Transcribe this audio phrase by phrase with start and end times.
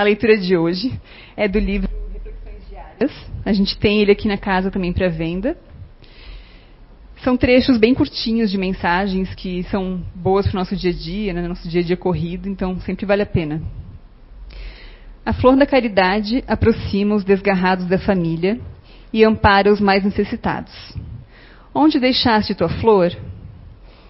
[0.00, 0.98] A leitura de hoje
[1.36, 3.12] é do livro Reflexões Diárias.
[3.44, 5.58] A gente tem ele aqui na casa também para venda.
[7.22, 11.34] São trechos bem curtinhos de mensagens que são boas para o nosso dia a dia,
[11.34, 13.60] né, nosso dia a dia corrido, então sempre vale a pena.
[15.22, 18.58] A flor da caridade aproxima os desgarrados da família
[19.12, 20.72] e ampara os mais necessitados.
[21.74, 23.14] Onde deixaste tua flor?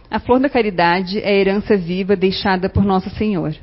[0.08, 3.56] A flor da caridade é a herança viva deixada por Nosso Senhor.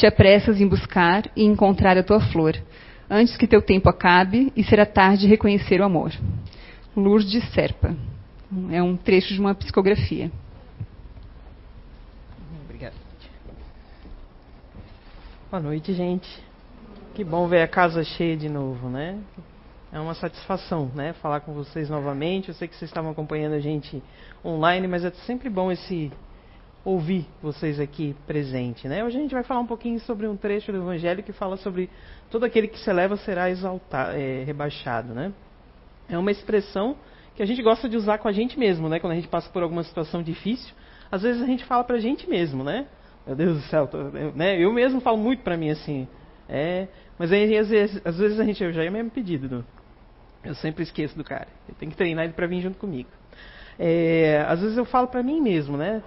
[0.00, 2.56] Te apressas em buscar e encontrar a tua flor,
[3.10, 6.10] antes que teu tempo acabe e será tarde reconhecer o amor.
[6.96, 7.94] Lourdes Serpa.
[8.70, 10.32] É um trecho de uma psicografia.
[12.64, 12.94] Obrigado.
[15.50, 16.42] Boa noite, gente.
[17.14, 19.18] Que bom ver a casa cheia de novo, né?
[19.92, 21.12] É uma satisfação, né?
[21.12, 22.48] Falar com vocês novamente.
[22.48, 24.02] Eu sei que vocês estavam acompanhando a gente
[24.42, 26.10] online, mas é sempre bom esse
[26.84, 29.04] ouvir vocês aqui presente, né?
[29.04, 31.90] Hoje a gente vai falar um pouquinho sobre um trecho do Evangelho que fala sobre
[32.30, 35.32] todo aquele que se eleva será exaltado, é, rebaixado, né?
[36.08, 36.96] É uma expressão
[37.36, 38.98] que a gente gosta de usar com a gente mesmo, né?
[38.98, 40.74] Quando a gente passa por alguma situação difícil,
[41.10, 42.86] às vezes a gente fala pra gente mesmo, né?
[43.26, 44.58] Meu Deus do céu, tô, eu, né?
[44.58, 46.08] eu mesmo falo muito pra mim assim,
[46.48, 46.88] é,
[47.18, 49.64] mas aí às vezes, às vezes a gente eu já ia mesmo pedido, não?
[50.42, 51.48] eu sempre esqueço do cara.
[51.68, 53.08] Eu tenho que treinar ele para vir junto comigo.
[53.78, 56.02] É, às vezes eu falo para mim mesmo, né?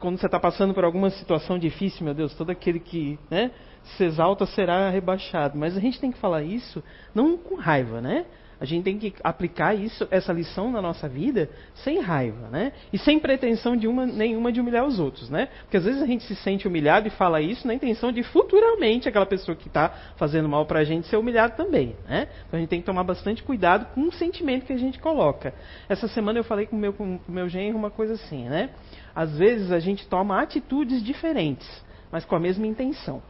[0.00, 3.50] Quando você está passando por alguma situação difícil, meu Deus, todo aquele que né,
[3.82, 5.58] se exalta será rebaixado.
[5.58, 6.82] Mas a gente tem que falar isso
[7.14, 8.24] não com raiva, né?
[8.60, 12.72] A gente tem que aplicar isso, essa lição na nossa vida sem raiva, né?
[12.92, 15.48] E sem pretensão de uma, nenhuma de humilhar os outros, né?
[15.62, 19.08] Porque às vezes a gente se sente humilhado e fala isso na intenção de futuramente
[19.08, 22.28] aquela pessoa que está fazendo mal para a gente ser humilhado também, né?
[22.46, 25.54] Então a gente tem que tomar bastante cuidado com o sentimento que a gente coloca.
[25.88, 28.68] Essa semana eu falei com o meu, com o meu genro uma coisa assim, né?
[29.14, 31.66] Às vezes a gente toma atitudes diferentes,
[32.12, 33.22] mas com a mesma intenção.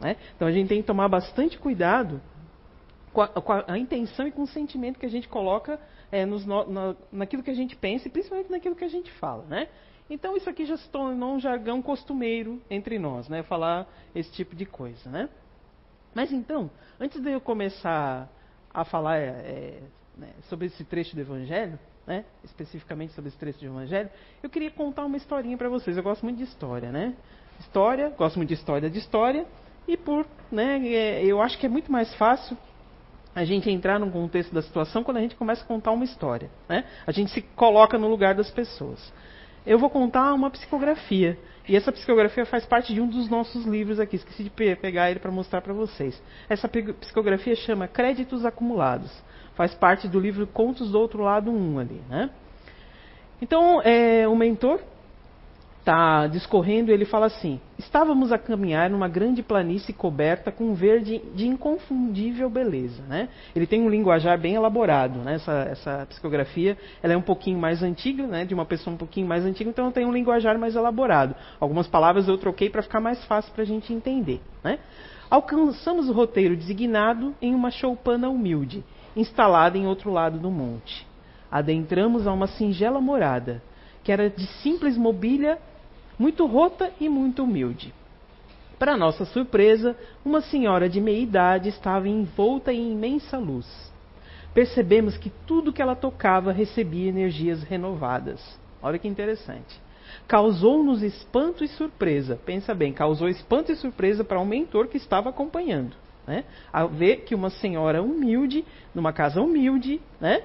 [0.00, 0.16] Né?
[0.36, 2.22] Então a gente tem que tomar bastante cuidado
[3.12, 5.80] com a, com a, intenção e com o sentimento que a gente coloca
[6.12, 9.44] é, nos, na, naquilo que a gente pensa e principalmente naquilo que a gente fala,
[9.44, 9.68] né?
[10.08, 13.42] Então isso aqui já se tornou um jargão costumeiro entre nós, né?
[13.42, 15.28] Falar esse tipo de coisa, né?
[16.14, 18.28] Mas então, antes de eu começar
[18.72, 19.82] a falar é, é,
[20.16, 22.24] né, sobre esse trecho do Evangelho, né?
[22.44, 24.10] Especificamente sobre esse trecho do Evangelho,
[24.42, 25.96] eu queria contar uma historinha para vocês.
[25.96, 27.14] Eu gosto muito de história, né?
[27.60, 29.46] História, gosto muito de história de história
[29.86, 30.84] e por, né?
[30.88, 32.56] É, eu acho que é muito mais fácil
[33.34, 36.50] a gente entrar no contexto da situação quando a gente começa a contar uma história.
[36.68, 36.84] Né?
[37.06, 39.12] A gente se coloca no lugar das pessoas.
[39.66, 41.38] Eu vou contar uma psicografia.
[41.68, 44.16] E essa psicografia faz parte de um dos nossos livros aqui.
[44.16, 46.20] Esqueci de pegar ele para mostrar para vocês.
[46.48, 49.12] Essa psicografia chama Créditos Acumulados.
[49.54, 52.02] Faz parte do livro Contos do Outro Lado 1 ali.
[52.08, 52.30] Né?
[53.40, 54.80] Então, é, o mentor
[55.90, 61.46] está discorrendo, ele fala assim: Estávamos a caminhar numa grande planície coberta com verde de
[61.46, 63.02] inconfundível beleza.
[63.08, 63.28] Né?
[63.54, 65.18] Ele tem um linguajar bem elaborado.
[65.18, 65.34] Né?
[65.34, 68.44] Essa, essa, psicografia ela é um pouquinho mais antiga, né?
[68.44, 71.34] de uma pessoa um pouquinho mais antiga, então tem um linguajar mais elaborado.
[71.58, 74.40] Algumas palavras eu troquei para ficar mais fácil para a gente entender.
[74.62, 74.78] Né?
[75.28, 78.84] Alcançamos o roteiro designado em uma choupana humilde,
[79.16, 81.06] instalada em outro lado do monte.
[81.50, 83.60] Adentramos a uma singela morada,
[84.04, 85.58] que era de simples mobília
[86.20, 87.94] muito rota e muito humilde.
[88.78, 93.66] Para nossa surpresa, uma senhora de meia idade estava envolta em imensa luz.
[94.52, 98.38] Percebemos que tudo que ela tocava recebia energias renovadas.
[98.82, 99.80] Olha que interessante.
[100.28, 102.38] Causou-nos espanto e surpresa.
[102.44, 105.96] Pensa bem, causou espanto e surpresa para um mentor que estava acompanhando.
[106.26, 106.44] Né?
[106.70, 108.62] A ver que uma senhora humilde,
[108.94, 110.42] numa casa humilde, né?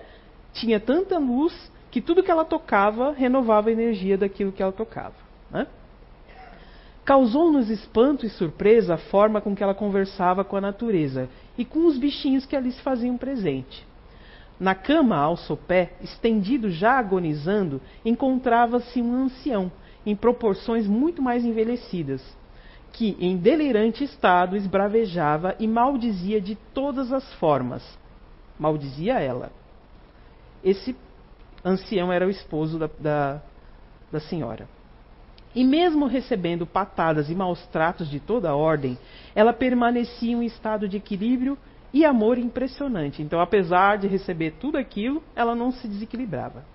[0.53, 5.24] tinha tanta luz que tudo que ela tocava renovava a energia daquilo que ela tocava.
[5.55, 5.67] Né?
[7.05, 11.85] Causou-nos espanto e surpresa a forma com que ela conversava com a natureza e com
[11.85, 13.87] os bichinhos que ali se faziam presente.
[14.59, 19.71] Na cama ao sopé, estendido já agonizando, encontrava-se um ancião,
[20.05, 22.21] em proporções muito mais envelhecidas,
[22.91, 27.83] que, em delirante estado, esbravejava e maldizia de todas as formas.
[28.57, 29.51] Maldizia ela.
[30.63, 30.95] Esse
[31.63, 33.41] ancião era o esposo da, da,
[34.11, 34.67] da senhora.
[35.55, 38.97] E mesmo recebendo patadas e maus tratos de toda a ordem,
[39.33, 41.57] ela permanecia em um estado de equilíbrio
[41.93, 43.21] e amor impressionante.
[43.21, 46.65] Então, apesar de receber tudo aquilo, ela não se desequilibrava.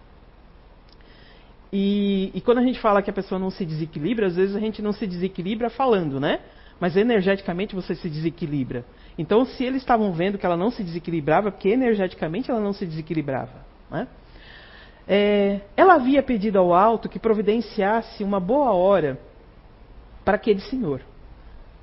[1.70, 4.60] E, e, quando a gente fala que a pessoa não se desequilibra, às vezes a
[4.60, 6.40] gente não se desequilibra falando, né?
[6.80, 8.84] Mas energeticamente você se desequilibra.
[9.18, 12.86] Então, se eles estavam vendo que ela não se desequilibrava, porque energeticamente ela não se
[12.86, 13.64] desequilibrava.
[13.90, 14.08] Né?
[15.08, 19.18] É, ela havia pedido ao alto que providenciasse uma boa hora
[20.24, 21.00] para aquele senhor.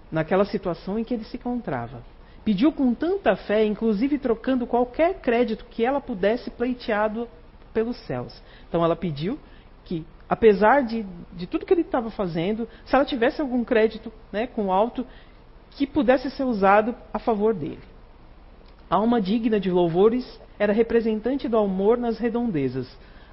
[0.09, 2.01] naquela situação em que ele se encontrava.
[2.45, 7.27] Pediu com tanta fé, inclusive trocando qualquer crédito que ela pudesse pleiteado
[7.73, 8.41] pelos céus.
[8.69, 9.37] Então ela pediu
[9.83, 14.47] que, apesar de, de tudo que ele estava fazendo, se ela tivesse algum crédito né,
[14.47, 15.05] com alto,
[15.71, 17.79] que pudesse ser usado a favor dele.
[18.89, 22.87] A alma digna de louvores era representante do amor nas redondezas,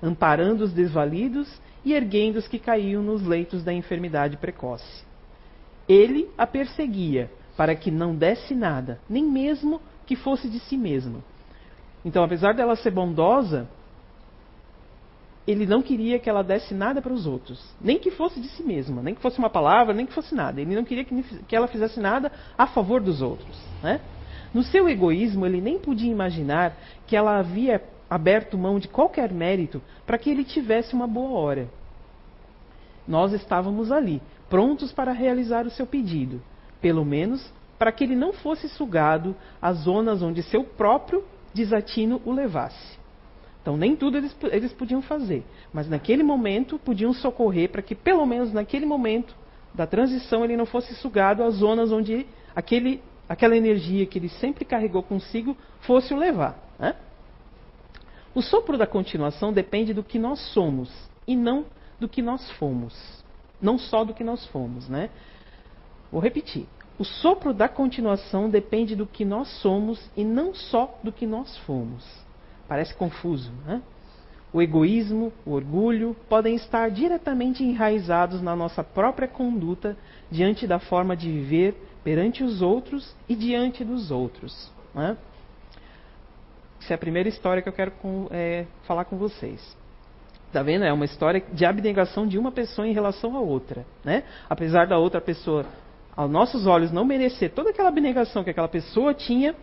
[0.05, 1.49] amparando os desvalidos
[1.83, 5.03] e erguendo os que caíam nos leitos da enfermidade precoce.
[5.89, 11.21] Ele a perseguia, para que não desse nada, nem mesmo que fosse de si mesma.
[12.05, 13.67] Então, apesar dela ser bondosa,
[15.47, 18.63] ele não queria que ela desse nada para os outros, nem que fosse de si
[18.63, 20.61] mesma, nem que fosse uma palavra, nem que fosse nada.
[20.61, 23.59] Ele não queria que ela fizesse nada a favor dos outros.
[23.83, 24.01] Né?
[24.53, 26.77] No seu egoísmo, ele nem podia imaginar
[27.07, 27.83] que ela havia
[28.15, 31.69] aberto mão de qualquer mérito para que ele tivesse uma boa hora.
[33.07, 36.41] Nós estávamos ali, prontos para realizar o seu pedido
[36.85, 41.25] pelo menos para que ele não fosse sugado às zonas onde seu próprio
[41.55, 42.99] desatino o levasse.
[43.63, 48.27] Então, nem tudo eles, eles podiam fazer, mas naquele momento podiam socorrer para que, pelo
[48.27, 49.35] menos naquele momento
[49.73, 54.67] da transição, ele não fosse sugado às zonas onde aquele, aquela energia que ele sempre
[54.67, 56.59] carregou consigo fosse o levar.
[56.79, 56.95] Né?
[58.35, 60.91] O sopro da continuação depende do que nós somos
[61.27, 61.65] e não
[62.01, 62.95] do que nós fomos.
[63.63, 65.09] Não só do que nós fomos, né?
[66.11, 66.67] Vou repetir.
[66.99, 71.57] O sopro da continuação depende do que nós somos e não só do que nós
[71.59, 72.05] fomos.
[72.69, 73.83] Parece confuso, né?
[74.53, 79.97] O egoísmo, o orgulho podem estar diretamente enraizados na nossa própria conduta
[80.31, 84.71] diante da forma de viver perante os outros e diante dos outros.
[84.95, 85.17] Né?
[86.85, 89.75] Essa é a primeira história que eu quero com, é, falar com vocês.
[90.49, 90.85] Está vendo?
[90.85, 93.87] É uma história de abnegação de uma pessoa em relação à outra.
[94.05, 94.23] Né?
[94.51, 95.65] Apesar da outra pessoa
[96.15, 99.55] aos nossos olhos não merecer toda aquela abnegação que aquela pessoa tinha,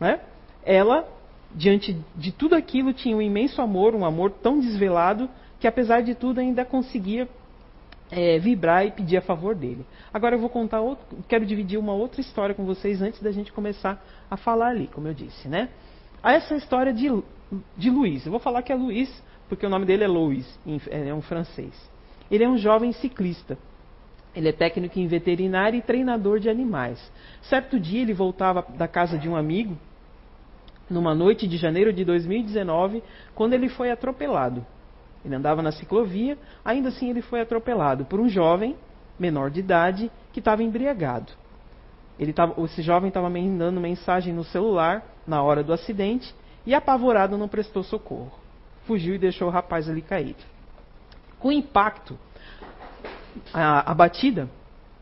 [0.00, 0.20] né?
[0.64, 1.06] ela,
[1.54, 5.28] diante de tudo aquilo, tinha um imenso amor, um amor tão desvelado,
[5.60, 7.28] que apesar de tudo ainda conseguia
[8.10, 9.84] é, vibrar e pedir a favor dele.
[10.14, 13.52] Agora eu vou contar outro, quero dividir uma outra história com vocês antes da gente
[13.52, 15.68] começar a falar ali, como eu disse, né?
[16.22, 17.08] Essa história de,
[17.76, 18.24] de Luiz.
[18.24, 19.10] Eu vou falar que é Luiz,
[19.48, 20.46] porque o nome dele é Louis,
[20.90, 21.72] é um francês.
[22.30, 23.58] Ele é um jovem ciclista
[24.34, 27.00] ele é técnico em veterinária e treinador de animais.
[27.42, 29.76] Certo dia ele voltava da casa de um amigo,
[30.88, 33.02] numa noite de janeiro de 2019,
[33.34, 34.64] quando ele foi atropelado.
[35.24, 38.76] Ele andava na ciclovia, ainda assim ele foi atropelado por um jovem,
[39.18, 41.32] menor de idade, que estava embriagado.
[42.18, 46.34] Ele tava, esse jovem estava mandando mensagem no celular na hora do acidente
[46.66, 48.32] e, apavorado, não prestou socorro.
[48.84, 50.42] Fugiu e deixou o rapaz ali caído.
[51.38, 52.18] Com o impacto,
[53.52, 54.48] a, a batida,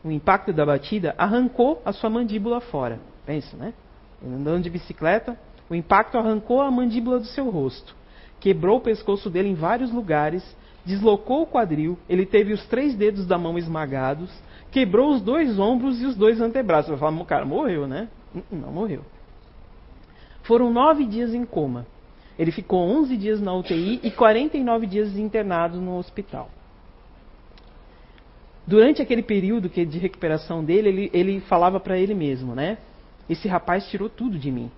[0.03, 2.99] o impacto da batida, arrancou a sua mandíbula fora.
[3.25, 3.73] Pensa, né?
[4.21, 5.37] Ele andando de bicicleta,
[5.69, 7.95] o impacto arrancou a mandíbula do seu rosto,
[8.39, 10.43] quebrou o pescoço dele em vários lugares,
[10.85, 14.31] deslocou o quadril, ele teve os três dedos da mão esmagados,
[14.71, 16.91] quebrou os dois ombros e os dois antebraços.
[16.91, 18.07] Eu falo, cara, morreu, né?
[18.51, 19.03] Não morreu.
[20.49, 21.87] Foram nove dias em coma.
[22.37, 26.49] Ele ficou 11 dias na UTI e 49 dias internado no hospital
[28.69, 32.77] durante aquele período de recuperação dele, ele, ele falava para ele mesmo, né?
[33.27, 34.69] Esse rapaz tirou tudo de mim.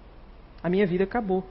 [0.63, 1.43] A minha vida acabou.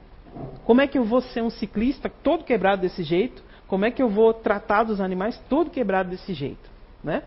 [0.65, 3.43] Como é que eu vou ser um ciclista todo quebrado desse jeito?
[3.69, 6.71] Como é que eu vou tratar dos animais todo quebrado desse jeito,
[7.05, 7.25] né?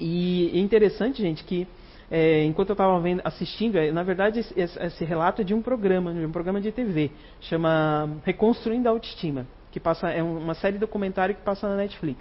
[0.00, 1.68] E é interessante, gente, que
[2.10, 6.12] é, enquanto eu estava assistindo, é, na verdade esse, esse, relato é de um programa,
[6.12, 7.10] de um programa de TV,
[7.40, 12.18] chama Reconstruindo a Autoestima, que passa é uma série documentário que passa na Netflix.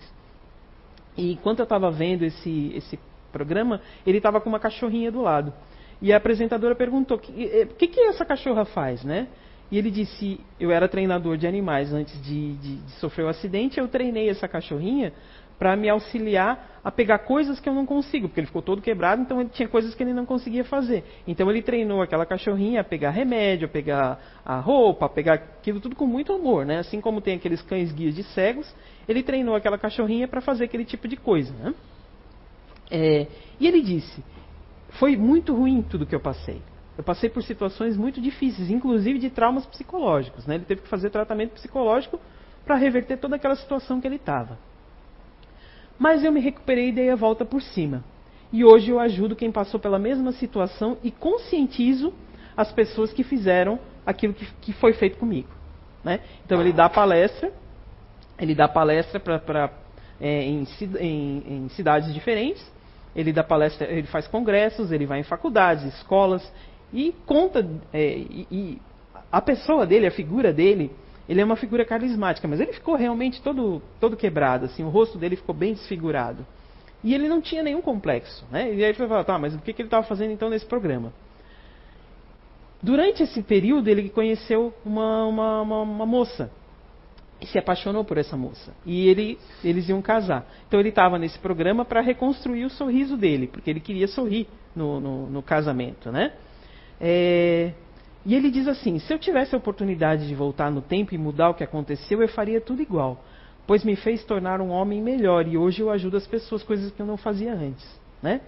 [1.15, 2.99] E enquanto eu estava vendo esse, esse
[3.31, 5.53] programa, ele estava com uma cachorrinha do lado.
[6.01, 9.27] E a apresentadora perguntou: o que, que, que essa cachorra faz, né?
[9.71, 13.79] E ele disse: Eu era treinador de animais antes de, de, de sofrer o acidente,
[13.79, 15.13] eu treinei essa cachorrinha
[15.57, 19.21] para me auxiliar a pegar coisas que eu não consigo, porque ele ficou todo quebrado,
[19.21, 21.03] então ele tinha coisas que ele não conseguia fazer.
[21.27, 25.81] Então ele treinou aquela cachorrinha a pegar remédio, a pegar a roupa, a pegar aquilo
[25.81, 26.77] tudo com muito amor, né?
[26.77, 28.73] Assim como tem aqueles cães guias de cegos,
[29.07, 31.53] ele treinou aquela cachorrinha para fazer aquele tipo de coisa.
[31.55, 31.73] Né?
[32.89, 33.27] É,
[33.59, 34.23] e ele disse:
[34.91, 36.61] Foi muito ruim tudo que eu passei.
[36.97, 40.47] Eu passei por situações muito difíceis, inclusive de traumas psicológicos.
[40.47, 40.55] Né?
[40.55, 42.19] Ele teve que fazer tratamento psicológico
[42.65, 44.57] para reverter toda aquela situação que ele estava.
[45.97, 48.03] Mas eu me recuperei e dei a volta por cima.
[48.51, 52.13] E hoje eu ajudo quem passou pela mesma situação e conscientizo
[52.55, 55.49] as pessoas que fizeram aquilo que, que foi feito comigo.
[56.03, 56.21] Né?
[56.45, 57.51] Então ele dá palestra
[58.39, 59.71] ele dá palestra pra, pra,
[60.21, 60.67] é, em,
[60.99, 62.63] em, em, cidades diferentes.
[63.15, 66.51] ele dá palestra, ele faz congressos, ele vai em faculdades, escolas
[66.93, 68.81] e conta é, e, e
[69.31, 70.91] a pessoa dele, a figura dele,
[71.27, 75.17] ele é uma figura carismática, mas ele ficou realmente todo todo quebrado, assim, o rosto
[75.17, 76.45] dele ficou bem desfigurado.
[77.03, 78.73] E ele não tinha nenhum complexo, né?
[78.73, 81.13] E aí foi falar, tá, mas o que, que ele estava fazendo então nesse programa?
[82.81, 86.51] Durante esse período, ele conheceu uma, uma, uma, uma moça
[87.41, 88.73] e se apaixonou por essa moça.
[88.85, 90.47] E ele, eles iam casar.
[90.67, 94.99] Então ele estava nesse programa para reconstruir o sorriso dele, porque ele queria sorrir no,
[94.99, 96.33] no, no casamento, né?
[96.99, 97.73] É,
[98.27, 101.49] e ele diz assim: se eu tivesse a oportunidade de voltar no tempo e mudar
[101.49, 103.23] o que aconteceu, eu faria tudo igual,
[103.65, 107.01] pois me fez tornar um homem melhor e hoje eu ajudo as pessoas, coisas que
[107.01, 108.41] eu não fazia antes, né?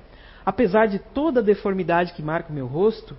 [0.46, 3.18] Apesar de toda a deformidade que marca o meu rosto,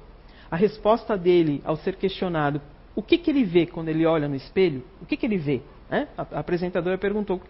[0.48, 2.60] a resposta dele ao ser questionado
[2.94, 4.84] o que, que ele vê quando ele olha no espelho?
[5.00, 5.62] O que, que ele vê?
[5.88, 6.08] Né?
[6.16, 7.40] A, apresentadora perguntou: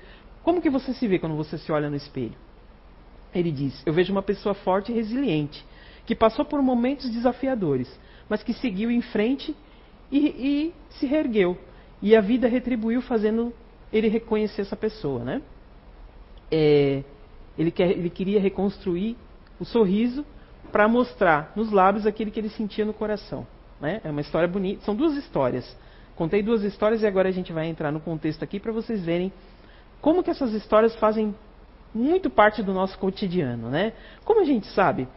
[0.43, 2.35] Como que você se vê quando você se olha no espelho?
[3.35, 5.64] Ele diz: Eu vejo uma pessoa forte e resiliente,
[6.07, 7.90] que passou por momentos desafiadores,
[8.31, 9.55] mas que seguiu em frente
[10.11, 11.59] e, e se reergueu.
[12.01, 13.53] E a vida retribuiu, fazendo
[13.93, 15.25] ele reconhecer essa pessoa.
[15.25, 15.43] Né?
[16.51, 17.03] É,
[17.59, 19.17] ele, quer, ele queria reconstruir
[19.59, 20.25] o sorriso
[20.71, 23.45] para mostrar nos lábios aquilo que ele sentia no coração.
[23.81, 24.01] Né?
[24.05, 24.85] É uma história bonita.
[24.85, 25.77] São duas histórias.
[26.15, 29.33] Contei duas histórias e agora a gente vai entrar no contexto aqui para vocês verem
[30.01, 31.35] como que essas histórias fazem
[31.93, 33.93] muito parte do nosso cotidiano, né?
[34.25, 35.09] Como a gente sabe,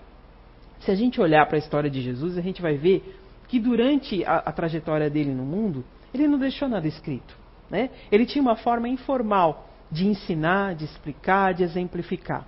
[0.83, 4.23] se a gente olhar para a história de Jesus, a gente vai ver que durante
[4.25, 7.35] a, a, trajetória dele no mundo, ele não deixou nada escrito,
[7.69, 7.89] né?
[8.11, 12.45] Ele tinha uma forma informal de ensinar, de explicar, de exemplificar.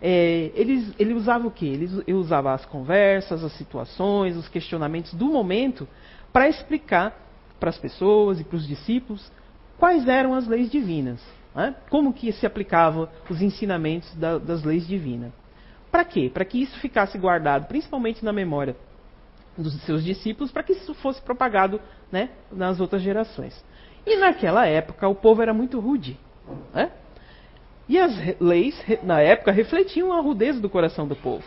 [0.00, 1.66] É, ele, ele usava o quê?
[1.66, 5.88] Ele, ele usava as conversas, as situações, os questionamentos do momento
[6.32, 7.16] para explicar
[7.58, 9.32] para as pessoas e para os discípulos
[9.78, 11.20] quais eram as leis divinas.
[11.54, 11.74] Né?
[11.88, 15.32] Como que se aplicavam os ensinamentos da, das leis divinas.
[15.94, 16.28] Para quê?
[16.28, 18.74] Para que isso ficasse guardado, principalmente na memória
[19.56, 23.64] dos seus discípulos, para que isso fosse propagado né, nas outras gerações.
[24.04, 26.18] E naquela época o povo era muito rude.
[26.74, 26.90] Né?
[27.88, 28.74] E as leis,
[29.04, 31.46] na época, refletiam a rudeza do coração do povo.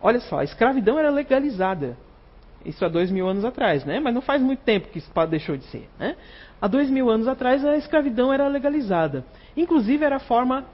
[0.00, 1.98] Olha só, a escravidão era legalizada.
[2.64, 3.98] Isso há dois mil anos atrás, né?
[3.98, 5.90] Mas não faz muito tempo que isso deixou de ser.
[5.98, 6.14] Né?
[6.62, 9.24] Há dois mil anos atrás, a escravidão era legalizada.
[9.56, 10.64] Inclusive, era a forma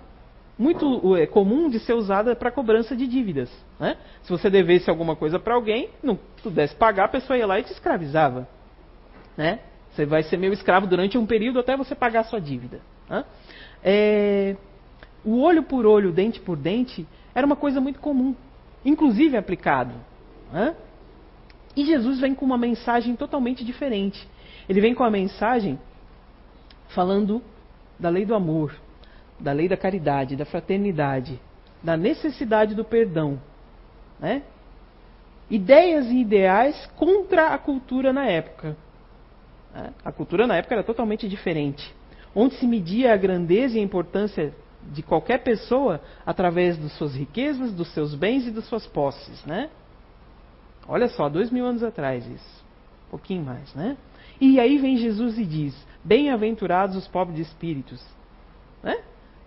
[0.58, 3.50] muito é, comum de ser usada para cobrança de dívidas.
[3.78, 3.96] Né?
[4.22, 7.62] Se você devesse alguma coisa para alguém, não pudesse pagar, a pessoa ia lá e
[7.62, 8.48] te escravizava.
[9.36, 9.60] Né?
[9.92, 12.80] Você vai ser meu escravo durante um período até você pagar a sua dívida.
[13.08, 13.24] Né?
[13.82, 14.56] é,
[15.24, 18.34] o olho por olho, dente por dente, era uma coisa muito comum,
[18.84, 19.94] inclusive aplicado.
[20.52, 20.74] Né?
[21.76, 24.26] E Jesus vem com uma mensagem totalmente diferente.
[24.68, 25.78] Ele vem com a mensagem
[26.88, 27.42] falando
[27.98, 28.74] da lei do amor,
[29.38, 31.40] da lei da caridade, da fraternidade,
[31.82, 33.40] da necessidade do perdão.
[34.18, 34.42] Né?
[35.50, 38.76] Ideias e ideais contra a cultura na época.
[39.74, 39.92] Né?
[40.04, 41.94] A cultura na época era totalmente diferente
[42.36, 44.52] onde se media a grandeza e a importância
[44.92, 49.70] de qualquer pessoa através das suas riquezas, dos seus bens e das suas posses, né?
[50.86, 52.64] Olha só, dois mil anos atrás isso,
[53.06, 53.96] um pouquinho mais, né?
[54.38, 55.74] E aí vem Jesus e diz:
[56.04, 58.04] Bem-aventurados os pobres de espíritos,
[58.82, 58.98] né?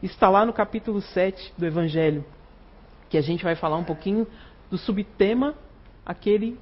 [0.01, 2.23] Está lá no capítulo 7 do Evangelho,
[3.09, 4.25] que a gente vai falar um pouquinho
[4.69, 5.55] do subtema
[6.05, 6.57] aquele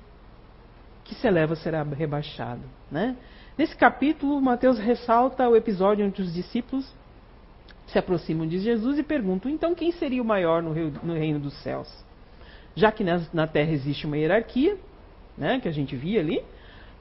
[1.03, 3.15] que se eleva será rebaixado, né?
[3.57, 6.91] Nesse capítulo, Mateus ressalta o episódio onde os discípulos
[7.87, 10.73] se aproximam de Jesus e perguntam: então quem seria o maior no,
[11.13, 11.87] reino dos céus?
[12.75, 14.77] Já que na, terra existe uma hierarquia,
[15.37, 16.43] né, que a gente via ali,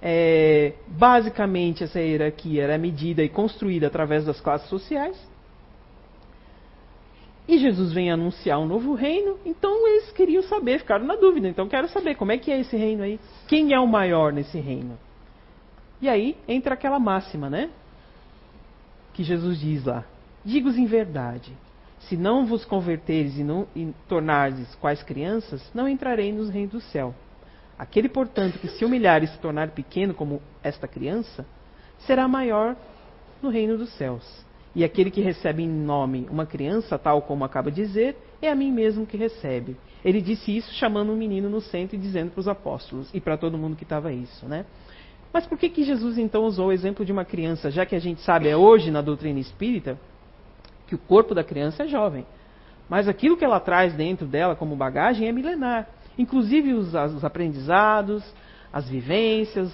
[0.00, 5.16] é, basicamente essa hierarquia era medida e construída através das classes sociais.
[7.49, 11.49] E Jesus vem anunciar um novo reino, então eles queriam saber, ficaram na dúvida.
[11.49, 13.21] Então quero saber como é que é esse reino aí?
[13.47, 14.99] Quem é o maior nesse reino?
[16.00, 17.71] E aí entra aquela máxima, né?
[19.15, 20.05] Que Jesus diz lá:
[20.45, 21.53] Digo-os em verdade,
[22.00, 26.81] se não vos converteres e, não, e tornares quais crianças, não entrarei nos reinos do
[26.81, 27.15] céu.
[27.79, 31.47] Aquele, portanto, que se humilhar e se tornar pequeno como esta criança,
[31.99, 32.75] será maior
[33.43, 34.46] no reino dos céus.
[34.76, 38.54] E aquele que recebe em nome uma criança, tal como acaba de dizer, é a
[38.54, 39.75] mim mesmo que recebe.
[40.04, 43.38] Ele disse isso chamando um menino no centro e dizendo para os apóstolos e para
[43.38, 44.66] todo mundo que estava isso, né?
[45.33, 47.99] Mas por que, que Jesus então usou o exemplo de uma criança, já que a
[47.99, 49.99] gente sabe é hoje na doutrina espírita
[50.87, 52.26] que o corpo da criança é jovem,
[52.87, 58.23] mas aquilo que ela traz dentro dela como bagagem é milenar, inclusive os, os aprendizados,
[58.71, 59.73] as vivências,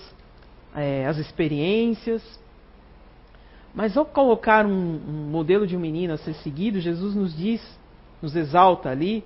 [0.76, 2.22] é, as experiências.
[3.74, 7.60] Mas ao colocar um, um modelo de um menino a ser seguido, Jesus nos diz,
[8.20, 9.24] nos exalta ali,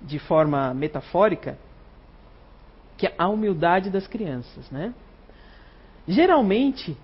[0.00, 1.58] de forma metafórica,
[2.96, 4.92] que a humildade das crianças, né?
[6.06, 6.96] Geralmente,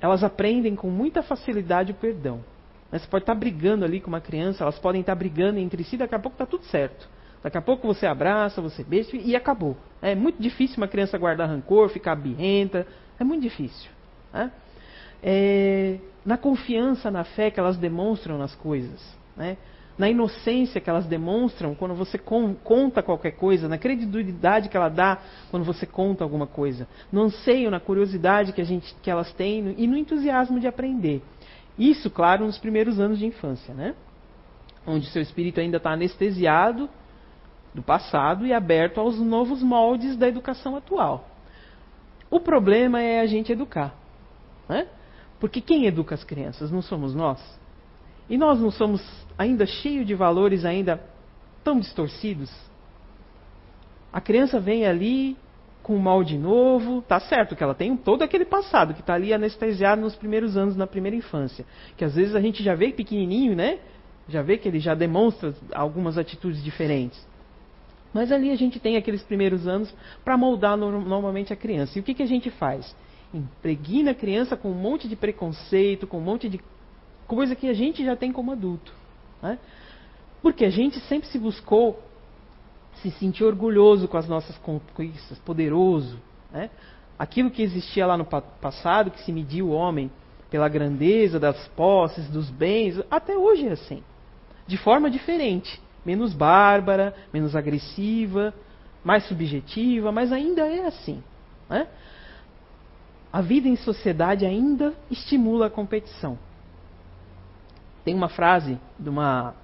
[0.00, 2.44] elas aprendem com muita facilidade o perdão.
[2.90, 6.14] Você pode estar brigando ali com uma criança, elas podem estar brigando entre si, daqui
[6.14, 7.08] a pouco está tudo certo.
[7.42, 9.76] Daqui a pouco você abraça, você beija e acabou.
[10.02, 12.86] É muito difícil uma criança guardar rancor, ficar birrenta.
[13.18, 13.90] É muito difícil.
[14.32, 14.50] Né?
[15.22, 19.00] É, na confiança, na fé que elas demonstram nas coisas.
[19.36, 19.56] Né?
[19.98, 23.68] Na inocência que elas demonstram quando você conta qualquer coisa.
[23.68, 25.18] Na credibilidade que ela dá
[25.50, 26.88] quando você conta alguma coisa.
[27.10, 31.22] No anseio, na curiosidade que, a gente, que elas têm e no entusiasmo de aprender.
[31.78, 33.74] Isso, claro, nos primeiros anos de infância.
[33.74, 33.94] Né?
[34.86, 36.88] Onde seu espírito ainda está anestesiado
[37.74, 41.28] do passado e aberto aos novos moldes da educação atual.
[42.30, 43.94] O problema é a gente educar.
[44.68, 44.86] Né?
[45.40, 47.40] Porque quem educa as crianças não somos nós.
[48.28, 49.02] E nós não somos
[49.36, 51.02] ainda cheios de valores ainda
[51.64, 52.50] tão distorcidos.
[54.12, 55.36] A criança vem ali
[55.82, 59.32] com um molde novo, tá certo que ela tem todo aquele passado que está ali
[59.32, 61.64] anestesiado nos primeiros anos, na primeira infância,
[61.96, 63.78] que às vezes a gente já vê pequenininho, né?
[64.28, 67.26] Já vê que ele já demonstra algumas atitudes diferentes.
[68.12, 69.92] Mas ali a gente tem aqueles primeiros anos
[70.24, 71.98] para moldar normalmente a criança.
[71.98, 72.94] E o que, que a gente faz?
[73.32, 76.60] Impregna a criança com um monte de preconceito, com um monte de
[77.26, 78.92] coisa que a gente já tem como adulto.
[79.42, 79.58] Né?
[80.42, 82.02] Porque a gente sempre se buscou
[83.02, 86.18] se sentir orgulhoso com as nossas conquistas, poderoso.
[86.50, 86.70] Né?
[87.18, 90.10] Aquilo que existia lá no passado, que se mediu o homem
[90.50, 94.02] pela grandeza das posses, dos bens, até hoje é assim.
[94.66, 98.54] De forma diferente menos bárbara, menos agressiva,
[99.04, 101.22] mais subjetiva, mas ainda é assim.
[101.68, 101.86] Né?
[103.32, 106.38] A vida em sociedade ainda estimula a competição.
[108.04, 109.54] Tem uma frase de uma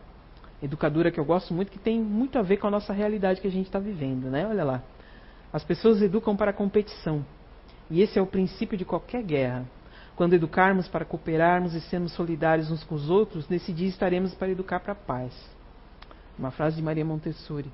[0.62, 3.46] educadora que eu gosto muito que tem muito a ver com a nossa realidade que
[3.49, 4.46] a gente está vivendo, né?
[4.46, 4.82] Olha lá.
[5.52, 7.25] As pessoas educam para a competição.
[7.90, 9.64] E esse é o princípio de qualquer guerra.
[10.14, 14.50] Quando educarmos para cooperarmos e sermos solidários uns com os outros, nesse dia estaremos para
[14.50, 15.33] educar para a paz.
[16.38, 17.70] Uma frase de Maria Montessori.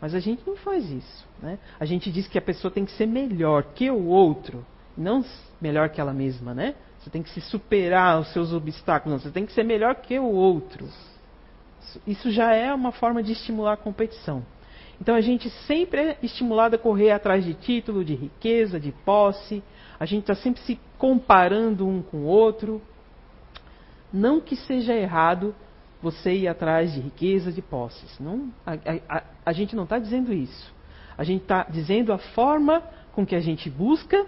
[0.00, 1.26] Mas a gente não faz isso.
[1.40, 1.58] Né?
[1.78, 4.64] A gente diz que a pessoa tem que ser melhor que o outro,
[4.96, 5.24] não
[5.60, 6.54] melhor que ela mesma.
[6.54, 6.74] Né?
[6.98, 10.18] Você tem que se superar os seus obstáculos, não, você tem que ser melhor que
[10.18, 10.88] o outro.
[12.06, 14.44] Isso já é uma forma de estimular a competição.
[15.00, 19.62] Então a gente sempre é estimulado a correr atrás de título, de riqueza, de posse.
[20.00, 22.80] A gente está sempre se comparando um com o outro.
[24.12, 25.54] Não que seja errado
[26.02, 28.18] você ir atrás de riqueza, de posses.
[28.18, 28.74] Não, a,
[29.08, 30.74] a, a gente não está dizendo isso.
[31.16, 32.82] A gente está dizendo a forma
[33.12, 34.26] com que a gente busca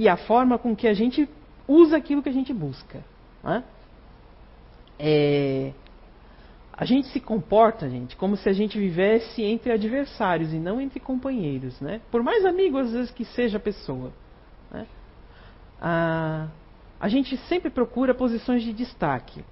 [0.00, 1.28] e a forma com que a gente
[1.68, 3.04] usa aquilo que a gente busca.
[3.44, 3.62] Né?
[4.98, 5.72] É,
[6.72, 10.98] a gente se comporta, gente, como se a gente vivesse entre adversários e não entre
[10.98, 12.00] companheiros, né?
[12.10, 14.10] Por mais amigo às vezes que seja a pessoa.
[14.70, 14.86] Né?
[15.78, 16.48] Ah,
[16.98, 19.44] a gente sempre procura posições de destaque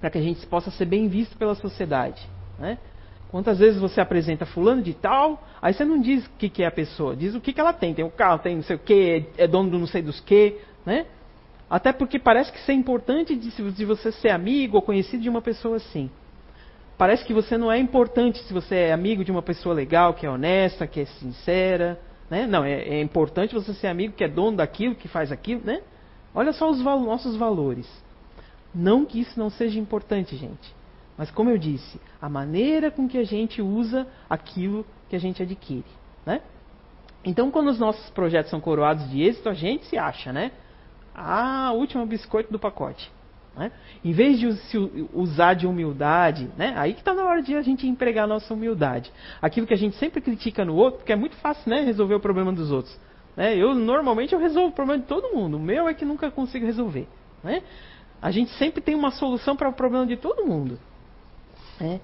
[0.00, 2.26] para que a gente possa ser bem visto pela sociedade.
[2.58, 2.78] Né?
[3.30, 6.66] Quantas vezes você apresenta fulano de tal, aí você não diz o que, que é
[6.66, 7.94] a pessoa, diz o que, que ela tem.
[7.94, 10.18] Tem o um carro, tem não sei o que, é dono do não sei dos
[10.20, 11.06] que, né?
[11.68, 15.28] Até porque parece que isso é importante de, de você ser amigo ou conhecido de
[15.28, 16.10] uma pessoa assim.
[16.98, 20.26] Parece que você não é importante se você é amigo de uma pessoa legal, que
[20.26, 22.00] é honesta, que é sincera.
[22.28, 22.48] Né?
[22.48, 25.62] Não, é, é importante você ser amigo que é dono daquilo, que faz aquilo.
[25.64, 25.80] Né?
[26.34, 27.88] Olha só os val nossos valores.
[28.74, 30.79] Não que isso não seja importante, gente.
[31.20, 35.42] Mas como eu disse, a maneira com que a gente usa aquilo que a gente
[35.42, 35.84] adquire.
[36.24, 36.40] Né?
[37.22, 40.50] Então, quando os nossos projetos são coroados de êxito, a gente se acha, né?
[41.14, 43.12] Ah, último biscoito do pacote.
[43.54, 43.70] Né?
[44.02, 44.48] Em vez de
[45.12, 46.72] usar de humildade, né?
[46.74, 49.12] aí que está na hora de a gente empregar a nossa humildade.
[49.42, 52.20] Aquilo que a gente sempre critica no outro, porque é muito fácil né, resolver o
[52.20, 52.98] problema dos outros.
[53.36, 53.54] Né?
[53.58, 55.58] Eu normalmente eu resolvo o problema de todo mundo.
[55.58, 57.06] O meu é que nunca consigo resolver.
[57.44, 57.62] Né?
[58.22, 60.78] A gente sempre tem uma solução para o problema de todo mundo.
[61.80, 62.00] Né?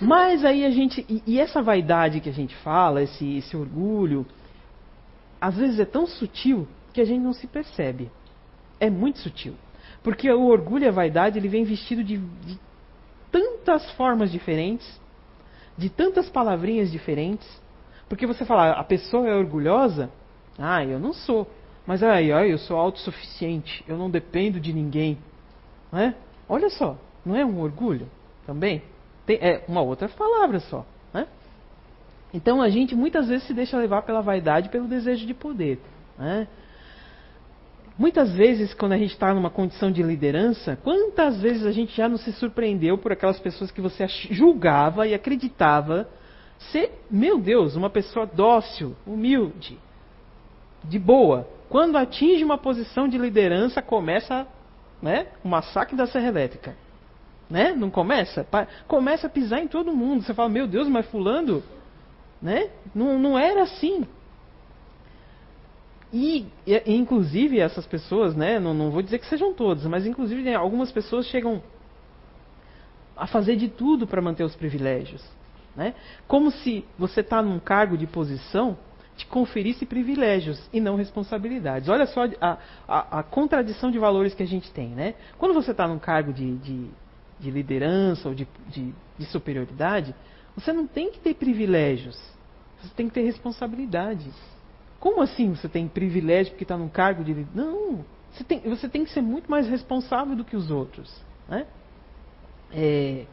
[0.00, 1.04] Mas aí a gente.
[1.08, 4.26] E, e, essa vaidade que a gente fala, esse, esse orgulho,
[5.40, 8.10] às vezes é tão sutil que a gente não se percebe.
[8.80, 9.54] É muito sutil.
[10.02, 12.58] Porque o orgulho e a vaidade ele vem vestido de, de
[13.30, 15.00] tantas formas diferentes,
[15.76, 17.48] de tantas palavrinhas diferentes.
[18.08, 20.10] Porque você fala, a pessoa é orgulhosa?
[20.58, 21.48] Ah, eu não sou.
[21.86, 25.18] Mas aí, ah, eu sou autossuficiente, eu não dependo de ninguém.
[25.92, 26.14] Né?
[26.48, 28.08] Olha só, não é um orgulho
[28.46, 28.82] também?
[29.28, 30.86] Tem, é uma outra palavra só.
[31.12, 31.26] Né?
[32.32, 35.78] Então a gente muitas vezes se deixa levar pela vaidade, pelo desejo de poder.
[36.18, 36.48] Né?
[37.98, 42.08] Muitas vezes, quando a gente está numa condição de liderança, quantas vezes a gente já
[42.08, 46.08] não se surpreendeu por aquelas pessoas que você julgava e acreditava
[46.72, 49.78] ser, meu Deus, uma pessoa dócil, humilde,
[50.84, 51.46] de boa.
[51.68, 54.46] Quando atinge uma posição de liderança, começa
[55.02, 56.87] né, o massacre da serra elétrica.
[57.48, 57.72] Né?
[57.72, 58.46] Não começa?
[58.86, 60.22] Começa a pisar em todo mundo.
[60.22, 61.62] Você fala, meu Deus, mas fulano,
[62.42, 62.70] né?
[62.94, 64.06] Não, não era assim.
[66.12, 70.42] E, e, inclusive, essas pessoas, né, não, não vou dizer que sejam todas, mas inclusive
[70.42, 71.62] né, algumas pessoas chegam
[73.14, 75.22] a fazer de tudo para manter os privilégios.
[75.76, 75.94] Né?
[76.26, 78.76] Como se você está num cargo de posição
[79.16, 81.88] te conferisse privilégios e não responsabilidades.
[81.88, 84.90] Olha só a, a, a contradição de valores que a gente tem.
[84.90, 85.14] Né?
[85.36, 86.88] Quando você está num cargo de, de,
[87.38, 90.14] de liderança ou de, de, de superioridade,
[90.54, 92.16] você não tem que ter privilégios,
[92.80, 94.34] você tem que ter responsabilidades.
[94.98, 97.46] Como assim você tem privilégio porque está num cargo de.
[97.54, 98.04] Não!
[98.32, 101.12] Você tem, você tem que ser muito mais responsável do que os outros.
[101.48, 101.66] Né?
[102.72, 103.24] É,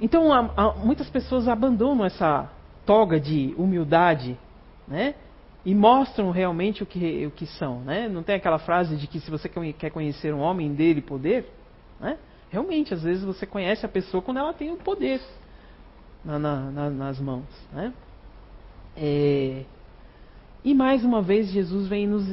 [0.00, 2.50] então, há, há, muitas pessoas abandonam essa
[2.86, 4.38] toga de humildade
[4.86, 5.14] né?
[5.64, 7.80] e mostram realmente o que, o que são.
[7.80, 8.08] Né?
[8.08, 11.52] Não tem aquela frase de que se você quer conhecer um homem dele poder,
[12.00, 12.16] né?
[12.50, 15.20] Realmente, às vezes você conhece a pessoa quando ela tem o poder
[16.24, 17.46] na, na, na, nas mãos.
[17.72, 17.92] Né?
[18.96, 19.64] É,
[20.64, 22.26] e mais uma vez Jesus vem nos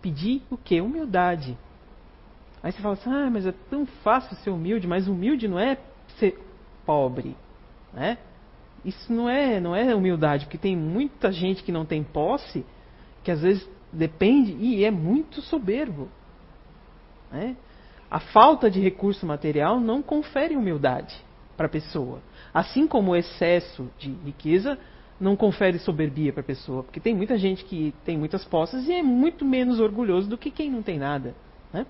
[0.00, 0.80] pedir o que?
[0.80, 1.56] Humildade.
[2.62, 5.78] Aí você fala assim, ah, mas é tão fácil ser humilde, mas humilde não é
[6.18, 6.38] ser
[6.84, 7.36] pobre,
[7.92, 8.18] né?
[8.84, 12.64] Isso não é, não é humildade, porque tem muita gente que não tem posse,
[13.22, 16.08] que às vezes depende e é muito soberbo.
[17.30, 17.56] Né?
[18.10, 21.16] A falta de recurso material não confere humildade
[21.56, 22.18] para a pessoa.
[22.52, 24.76] Assim como o excesso de riqueza
[25.20, 28.92] não confere soberbia para a pessoa, porque tem muita gente que tem muitas posses e
[28.94, 31.34] é muito menos orgulhoso do que quem não tem nada.
[31.72, 31.86] Né?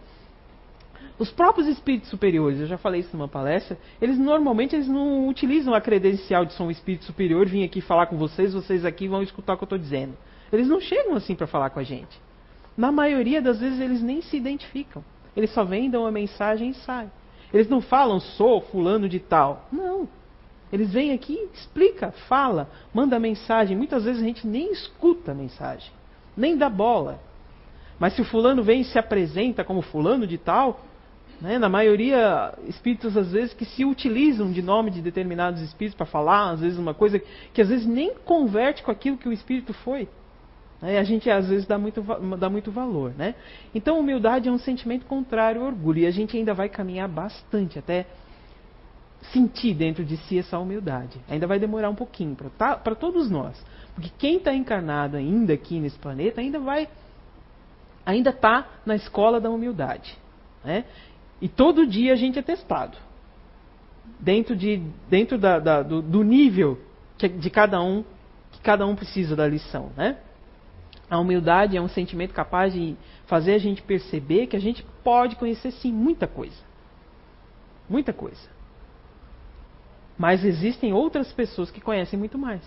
[1.19, 5.73] Os próprios espíritos superiores, eu já falei isso numa palestra, eles normalmente eles não utilizam
[5.73, 9.23] a credencial de ser um espírito superior, vim aqui falar com vocês, vocês aqui vão
[9.23, 10.15] escutar o que eu estou dizendo.
[10.53, 12.21] Eles não chegam assim para falar com a gente.
[12.77, 15.05] Na maioria das vezes eles nem se identificam.
[15.37, 17.11] Eles só vêm, dão uma mensagem e saem.
[17.53, 19.67] Eles não falam, sou fulano de tal.
[19.73, 20.09] Não.
[20.73, 23.77] Eles vêm aqui, explica, fala, manda mensagem.
[23.77, 25.91] Muitas vezes a gente nem escuta a mensagem,
[26.37, 27.19] nem dá bola.
[27.99, 30.81] Mas se o fulano vem e se apresenta como fulano de tal,
[31.41, 36.07] né, na maioria, espíritos às vezes que se utilizam de nome de determinados espíritos para
[36.07, 37.21] falar, às vezes uma coisa
[37.53, 40.09] que às vezes nem converte com aquilo que o espírito foi.
[40.81, 42.03] Né, a gente às vezes dá muito,
[42.39, 43.13] dá muito valor.
[43.17, 43.35] Né?
[43.75, 46.01] Então, humildade é um sentimento contrário ao orgulho.
[46.01, 48.07] E a gente ainda vai caminhar bastante até
[49.33, 51.21] sentir dentro de si essa humildade.
[51.29, 53.63] Ainda vai demorar um pouquinho para tá, todos nós.
[53.95, 56.89] Porque quem está encarnado ainda aqui nesse planeta ainda vai
[58.05, 60.17] ainda está na escola da humildade.
[60.65, 60.85] Né?
[61.41, 62.97] E todo dia a gente é testado.
[64.19, 66.79] Dentro, de, dentro da, da, do, do, nível
[67.17, 68.05] que, de cada um,
[68.51, 69.91] que cada um precisa da lição.
[69.97, 70.19] Né?
[71.11, 72.97] A humildade é um sentimento capaz de
[73.27, 76.63] fazer a gente perceber que a gente pode conhecer sim muita coisa.
[77.89, 78.49] Muita coisa.
[80.17, 82.63] Mas existem outras pessoas que conhecem muito mais.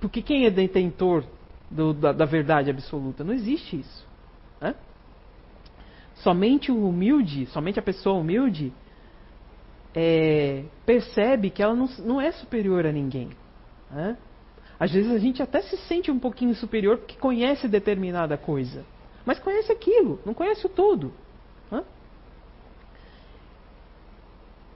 [0.00, 1.24] Porque quem é detentor
[1.68, 3.24] do, da, da, verdade absoluta?
[3.24, 4.06] Não existe isso.
[4.60, 4.74] Né?
[6.16, 8.72] Somente o humilde, somente a pessoa humilde,
[9.94, 13.30] é, percebe que ela não, não, é superior a ninguém.
[13.90, 14.16] Né?
[14.80, 18.84] Às vezes a gente até se sente um pouquinho superior porque conhece determinada coisa.
[19.24, 21.12] Mas conhece aquilo, não conhece o todo.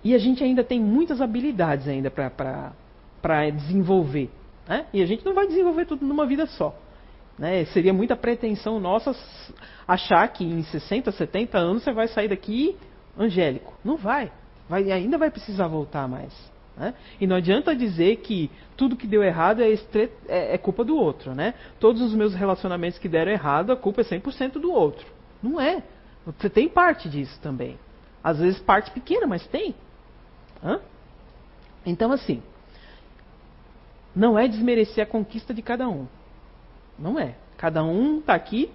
[0.04, 4.30] E a gente ainda tem muitas habilidades ainda para desenvolver.
[4.68, 4.84] Né?
[4.92, 6.78] E a gente não vai desenvolver tudo numa vida só.
[7.38, 7.64] Né?
[7.66, 9.16] Seria muita pretensão nossa
[9.88, 12.76] achar que em 60, 70 anos você vai sair daqui
[13.18, 13.72] angélico.
[13.82, 14.30] Não vai.
[14.68, 16.32] vai ainda vai precisar voltar mais.
[16.76, 16.94] Né?
[17.20, 20.10] E não adianta dizer que tudo que deu errado é, estre...
[20.28, 21.34] é, é, culpa do outro.
[21.34, 21.54] Né?
[21.78, 25.06] Todos os meus relacionamentos que deram errado, a culpa é 100% do outro.
[25.42, 25.82] Não é.
[26.26, 27.78] Você tem parte disso também.
[28.22, 29.74] Às vezes parte pequena, mas tem.
[30.64, 30.80] Hã?
[31.84, 32.42] Então, assim,
[34.16, 36.06] não é desmerecer a conquista de cada um.
[36.98, 37.34] Não é.
[37.56, 38.70] Cada um está aqui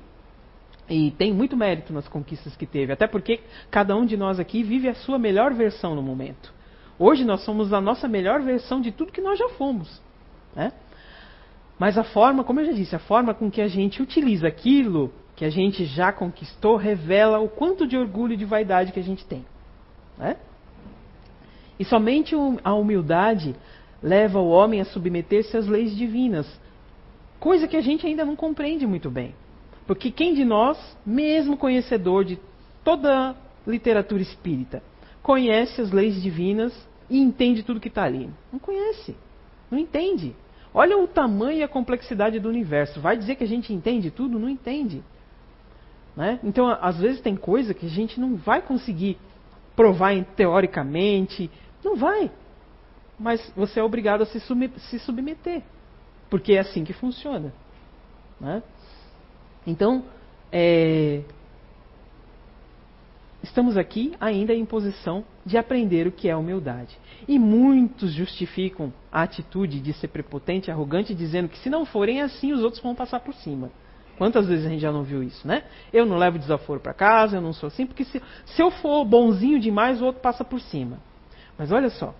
[0.90, 2.94] e tem muito mérito nas conquistas que teve.
[2.94, 6.54] Até porque cada um de nós aqui vive a sua melhor versão no momento.
[7.00, 10.02] Hoje nós somos a nossa melhor versão de tudo que nós já fomos.
[10.54, 10.74] Né?
[11.80, 15.14] Mas a forma, como eu já disse, a forma com que a gente utiliza aquilo
[15.34, 19.04] que a gente já conquistou revela o quanto de orgulho e de vaidade que a
[19.04, 19.46] gente tem.
[20.18, 20.36] Né?
[21.80, 23.56] E somente a humildade
[24.04, 26.46] leva o homem a submeter-se às leis divinas,
[27.40, 29.34] coisa que a gente ainda não compreende muito bem.
[29.88, 32.38] Porque quem de nós, mesmo conhecedor de
[32.84, 33.36] toda a
[33.66, 34.84] literatura espírita,
[35.30, 36.74] conhece as leis divinas
[37.08, 38.28] e entende tudo que está ali?
[38.52, 39.16] Não conhece.
[39.70, 40.36] Não entende.
[40.74, 43.00] Olha o tamanho e a complexidade do universo.
[43.00, 44.40] Vai dizer que a gente entende tudo?
[44.40, 45.04] Não entende.
[46.16, 46.40] Né?
[46.44, 49.20] Então, às vezes, tem coisa que a gente não vai conseguir
[49.76, 51.52] provar teoricamente.
[51.84, 52.32] Não vai.
[53.20, 55.62] Mas você é obrigado a se, se submeter.
[56.28, 57.54] Porque é assim que funciona.
[58.42, 58.64] Né?
[59.68, 60.06] Então,
[60.52, 61.22] é,
[63.42, 66.98] estamos aqui ainda em posição de aprender o que é humildade.
[67.28, 72.52] E muitos justificam a atitude de ser prepotente arrogante, dizendo que se não forem assim,
[72.52, 73.72] os outros vão passar por cima.
[74.18, 75.64] Quantas vezes a gente já não viu isso, né?
[75.94, 79.06] Eu não levo desaforo para casa, eu não sou assim, porque se, se, eu for
[79.06, 81.00] bonzinho demais, o outro passa por cima.
[81.58, 82.14] Mas olha só,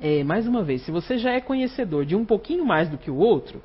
[0.00, 3.10] é, mais uma vez, se você já é conhecedor de um pouquinho mais do que
[3.10, 3.60] o outro,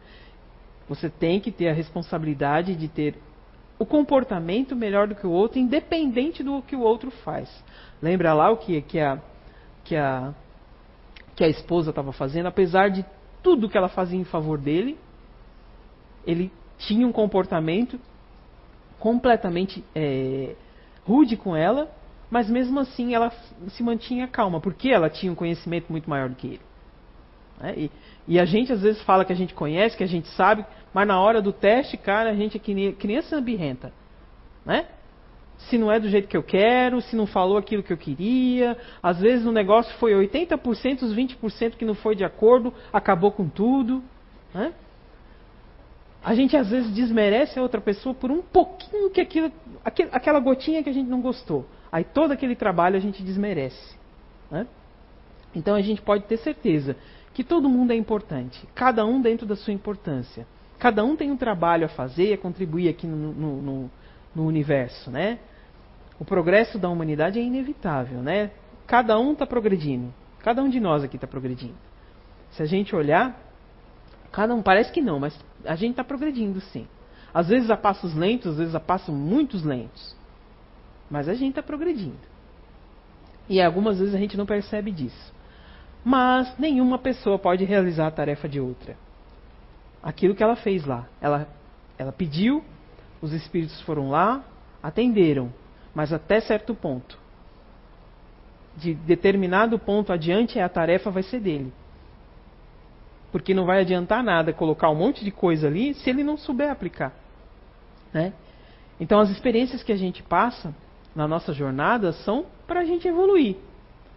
[0.90, 3.16] você tem que ter a responsabilidade de ter
[3.80, 7.50] o comportamento melhor do que o outro, independente do que o outro faz.
[8.02, 9.20] Lembra lá o que, que, a,
[9.84, 10.34] que, a,
[11.36, 12.48] que a esposa estava fazendo?
[12.48, 13.06] Apesar de
[13.44, 14.98] tudo que ela fazia em favor dele,
[16.26, 18.00] ele tinha um comportamento
[19.00, 20.56] completamente é,
[21.06, 21.90] rude com ela,
[22.30, 23.32] mas mesmo assim ela
[23.70, 26.62] se mantinha calma, porque ela tinha um conhecimento muito maior do que ele.
[27.60, 27.74] Né?
[27.78, 27.92] E,
[28.28, 31.08] e, a gente às vezes fala que a gente conhece, que a gente sabe, mas
[31.08, 33.92] na hora do teste, cara, a gente é criança birrenta.
[34.66, 34.86] Né?
[35.58, 38.78] Se não é do jeito que eu quero, se não falou aquilo que eu queria,
[39.02, 43.50] às vezes o negócio foi 80%, os 20% que não foi de acordo, acabou com
[43.50, 44.04] tudo.
[44.54, 44.72] Né?
[46.24, 49.52] A gente às vezes desmerece a outra pessoa por um pouquinho que aquilo,
[49.84, 51.66] aquela gotinha que a gente não gostou.
[51.92, 53.98] Aí todo aquele trabalho a gente desmerece.
[54.52, 54.68] Né?
[55.56, 56.96] Então a gente pode ter certeza
[57.38, 60.48] que todo mundo é importante, cada um dentro da sua importância.
[60.80, 63.92] Cada um tem um trabalho a fazer e a contribuir aqui no, no, no,
[64.34, 65.38] no universo, né?
[66.20, 68.50] O progresso da humanidade é inevitável, né?
[68.88, 70.12] Cada um está progredindo.
[70.40, 71.76] Cada um de nós aqui está progredindo.
[72.54, 73.40] Se a gente olhar,
[74.32, 76.88] cada um parece que não, mas a gente está progredindo sim.
[77.32, 80.16] Às vezes a passos lentos, às vezes a passos muito lentos.
[81.08, 82.18] Mas a gente está progredindo.
[83.48, 85.37] E algumas vezes a gente não percebe disso.
[86.08, 88.96] Mas nenhuma pessoa pode realizar a tarefa de outra.
[90.02, 91.06] Aquilo que ela fez lá.
[91.20, 91.50] Ela,
[91.98, 92.64] ela pediu,
[93.22, 94.42] os espíritos foram lá,
[94.82, 95.52] atenderam,
[95.94, 97.20] mas até certo ponto.
[98.78, 101.74] De determinado ponto adiante, a tarefa vai ser dele.
[103.30, 106.72] Porque não vai adiantar nada colocar um monte de coisa ali se ele não souber
[106.72, 107.12] aplicar.
[108.14, 108.32] Né?
[108.98, 110.74] Então, as experiências que a gente passa
[111.14, 113.58] na nossa jornada são para a gente evoluir.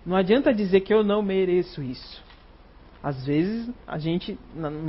[0.05, 2.23] Não adianta dizer que eu não mereço isso.
[3.03, 4.39] Às vezes, a gente,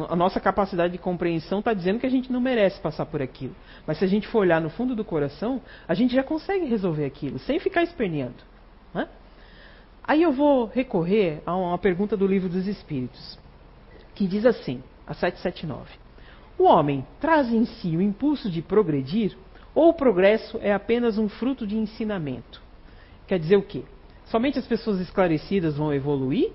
[0.09, 3.55] a nossa capacidade de compreensão está dizendo que a gente não merece passar por aquilo.
[3.87, 7.05] Mas se a gente for olhar no fundo do coração, a gente já consegue resolver
[7.05, 8.43] aquilo, sem ficar esperneando.
[8.93, 9.07] Né?
[10.03, 13.39] Aí eu vou recorrer a uma pergunta do Livro dos Espíritos,
[14.13, 15.89] que diz assim, a 779.
[16.57, 19.37] O homem traz em si o impulso de progredir
[19.73, 22.61] ou o progresso é apenas um fruto de ensinamento?
[23.25, 23.83] Quer dizer o quê?
[24.31, 26.51] Somente as pessoas esclarecidas vão evoluir?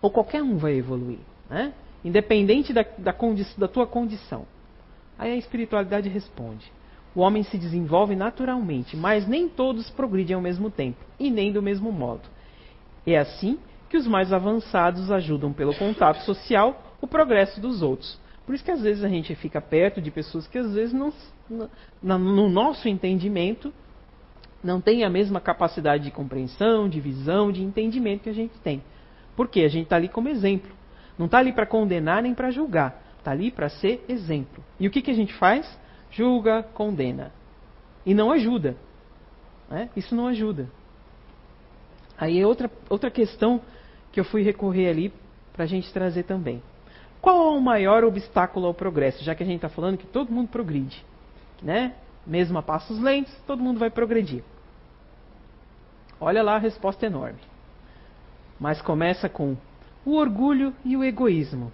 [0.00, 1.18] Ou qualquer um vai evoluir?
[1.48, 1.74] Né?
[2.02, 3.14] Independente da, da,
[3.58, 4.46] da tua condição.
[5.18, 6.72] Aí a espiritualidade responde:
[7.14, 11.62] o homem se desenvolve naturalmente, mas nem todos progridem ao mesmo tempo e nem do
[11.62, 12.22] mesmo modo.
[13.06, 13.58] É assim
[13.90, 18.18] que os mais avançados ajudam pelo contato social o progresso dos outros.
[18.46, 21.12] Por isso que às vezes a gente fica perto de pessoas que às vezes não,
[22.02, 23.72] no nosso entendimento
[24.64, 28.82] não tem a mesma capacidade de compreensão, de visão, de entendimento que a gente tem.
[29.36, 29.60] Por quê?
[29.60, 30.72] A gente está ali como exemplo.
[31.18, 33.02] Não está ali para condenar nem para julgar.
[33.18, 34.64] Está ali para ser exemplo.
[34.80, 35.78] E o que, que a gente faz?
[36.10, 37.30] Julga, condena.
[38.06, 38.74] E não ajuda.
[39.68, 39.90] Né?
[39.94, 40.68] Isso não ajuda.
[42.16, 43.60] Aí é outra, outra questão
[44.12, 45.12] que eu fui recorrer ali
[45.52, 46.62] para a gente trazer também.
[47.20, 49.22] Qual é o maior obstáculo ao progresso?
[49.24, 51.04] Já que a gente está falando que todo mundo progride.
[51.62, 51.94] Né?
[52.26, 54.42] Mesmo a passos lentos, todo mundo vai progredir.
[56.24, 57.38] Olha lá a resposta enorme.
[58.58, 59.54] Mas começa com
[60.06, 61.70] o orgulho e o egoísmo.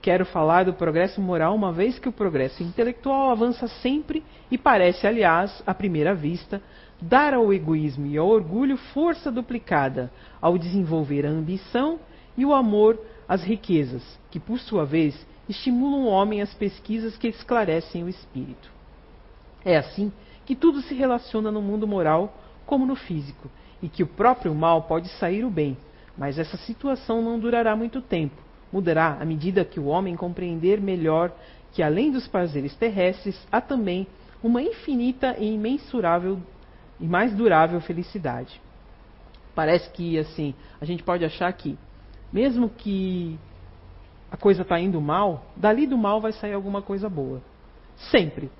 [0.00, 5.06] Quero falar do progresso moral, uma vez que o progresso intelectual avança sempre e parece,
[5.06, 6.62] aliás, à primeira vista,
[6.98, 12.00] dar ao egoísmo e ao orgulho força duplicada ao desenvolver a ambição
[12.38, 15.14] e o amor às riquezas, que, por sua vez,
[15.46, 18.70] estimulam o homem às pesquisas que esclarecem o espírito.
[19.62, 20.10] É assim
[20.46, 23.50] que tudo se relaciona no mundo moral como no físico,
[23.84, 25.76] e que o próprio mal pode sair o bem,
[26.16, 28.34] mas essa situação não durará muito tempo,
[28.72, 31.30] mudará à medida que o homem compreender melhor
[31.70, 34.06] que além dos prazeres terrestres há também
[34.42, 36.40] uma infinita e imensurável
[36.98, 38.58] e mais durável felicidade.
[39.54, 41.76] Parece que assim, a gente pode achar que
[42.32, 43.38] mesmo que
[44.32, 47.42] a coisa está indo mal, dali do mal vai sair alguma coisa boa.
[48.10, 48.50] Sempre.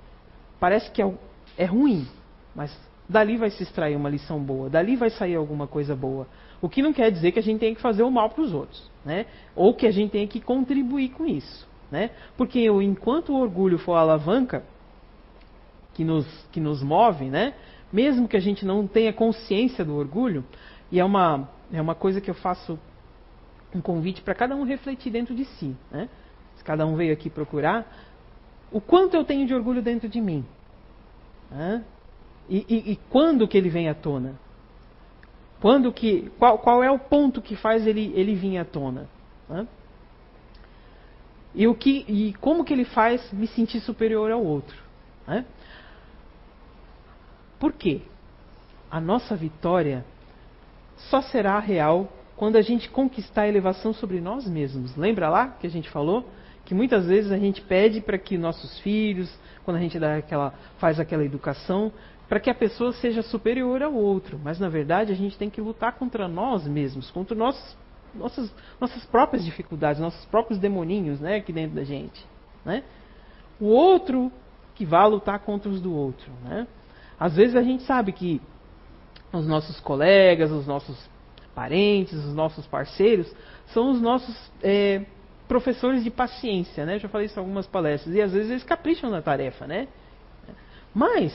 [0.59, 1.13] Parece que é,
[1.57, 2.07] é ruim,
[2.53, 2.71] mas
[3.07, 6.27] dali vai se extrair uma lição boa, dali vai sair alguma coisa boa.
[6.61, 8.53] O que não quer dizer que a gente tenha que fazer o mal para os
[8.53, 9.25] outros, né?
[9.55, 12.09] Ou que a gente tenha que contribuir com isso, né?
[12.35, 14.63] Porque enquanto o orgulho for a alavanca
[15.93, 17.53] que nos, que nos move, né?
[17.93, 20.43] Mesmo que a gente não tenha consciência do orgulho,
[20.91, 22.79] e é uma, é uma coisa que eu faço
[23.73, 26.09] um convite para cada um refletir dentro de si, né?
[26.55, 27.85] Se cada um veio aqui procurar,
[28.71, 30.45] o quanto eu tenho de orgulho dentro de mim,
[31.51, 31.83] né?
[32.49, 34.35] E, e, e, quando que ele vem à tona?
[35.59, 39.07] Quando que, qual, qual é o ponto que faz ele, ele vir à tona?
[39.49, 39.67] Né?
[41.55, 44.77] E, o que, e como que ele faz me sentir superior ao outro?
[45.27, 45.45] Né?
[47.59, 48.01] Por quê?
[48.91, 50.05] A nossa vitória
[51.09, 54.95] só será real quando a gente conquistar a elevação sobre nós mesmos.
[54.95, 56.29] Lembra lá que a gente falou?
[56.65, 60.53] Que muitas vezes a gente pede para que nossos filhos, quando a gente dá aquela,
[60.77, 61.91] faz aquela educação,
[62.27, 64.39] para que a pessoa seja superior ao outro.
[64.43, 67.77] Mas na verdade a gente tem que lutar contra nós mesmos, contra nossos,
[68.13, 72.25] nossas, nossas próprias dificuldades, nossos próprios demoninhos né, aqui dentro da gente.
[72.63, 72.83] Né?
[73.59, 74.31] O outro
[74.73, 76.31] que vai lutar contra os do outro.
[76.43, 76.67] Né?
[77.19, 78.41] Às vezes a gente sabe que
[79.31, 81.09] os nossos colegas, os nossos
[81.53, 83.33] parentes, os nossos parceiros,
[83.67, 85.05] são os nossos é,
[85.47, 86.95] professores de paciência, né?
[86.95, 88.13] Eu já falei isso em algumas palestras.
[88.13, 89.87] E às vezes eles capricham na tarefa, né?
[90.93, 91.33] Mas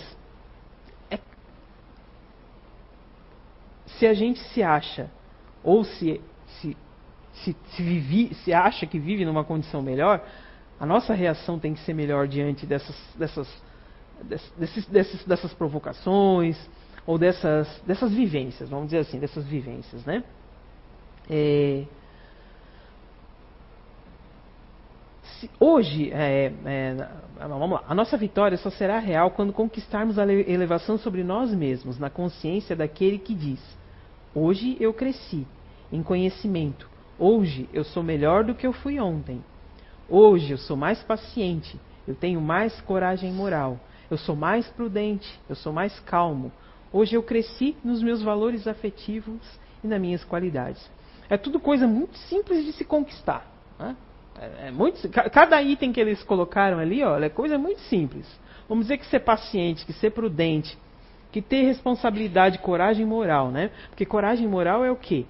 [3.99, 5.11] se a gente se acha,
[5.63, 6.21] ou se,
[6.61, 6.77] se,
[7.33, 10.25] se, se, vive, se acha que vive numa condição melhor,
[10.79, 13.63] a nossa reação tem que ser melhor diante dessas, dessas,
[14.57, 16.57] desses, desses, dessas provocações,
[17.07, 20.23] ou dessas, dessas vivências, vamos dizer assim, dessas vivências, né?
[21.29, 21.85] É,
[25.59, 30.99] hoje, é, é, vamos lá, a nossa vitória só será real quando conquistarmos a elevação
[30.99, 33.61] sobre nós mesmos, na consciência daquele que diz:
[34.35, 35.45] Hoje eu cresci
[35.93, 36.89] em conhecimento.
[37.19, 39.43] Hoje eu sou melhor do que eu fui ontem.
[40.09, 41.79] Hoje eu sou mais paciente.
[42.07, 43.79] Eu tenho mais coragem moral.
[44.09, 45.29] Eu sou mais prudente.
[45.49, 46.53] Eu sou mais calmo.
[46.93, 49.41] Hoje eu cresci nos meus valores afetivos
[49.83, 50.89] e nas minhas qualidades.
[51.29, 53.47] É tudo coisa muito simples de se conquistar.
[53.79, 53.97] Né?
[54.39, 58.27] É, é muito, cada item que eles colocaram ali, ó, é coisa muito simples.
[58.69, 60.79] Vamos dizer que ser paciente, que ser prudente,
[61.33, 63.71] que ter responsabilidade, coragem moral, né?
[63.89, 65.27] Porque coragem moral é o quê?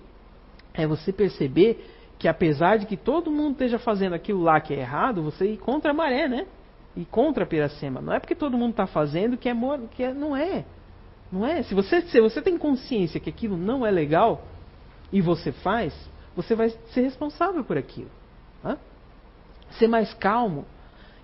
[0.72, 1.84] É você perceber
[2.18, 5.56] que apesar de que todo mundo esteja fazendo aquilo lá que é errado, você ir
[5.58, 6.46] contra a maré, né?
[6.96, 8.00] E contra a piracema.
[8.00, 9.54] Não é porque todo mundo está fazendo que é,
[9.92, 10.64] que é não é.
[11.30, 11.62] Não é.
[11.62, 14.44] Se você, se você tem consciência que aquilo não é legal
[15.12, 15.94] e você faz,
[16.34, 18.10] você vai ser responsável por aquilo.
[18.62, 18.76] Né?
[19.78, 20.64] Ser mais calmo.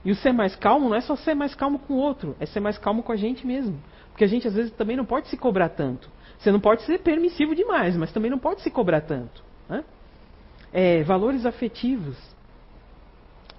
[0.04, 2.46] E o ser mais calmo não é só ser mais calmo com o outro, é
[2.46, 3.76] ser mais calmo com a gente mesmo.
[4.16, 6.08] Porque a gente às vezes também não pode se cobrar tanto.
[6.38, 9.44] Você não pode ser permissivo demais, mas também não pode se cobrar tanto.
[9.68, 9.84] Né?
[10.72, 12.16] É, valores afetivos.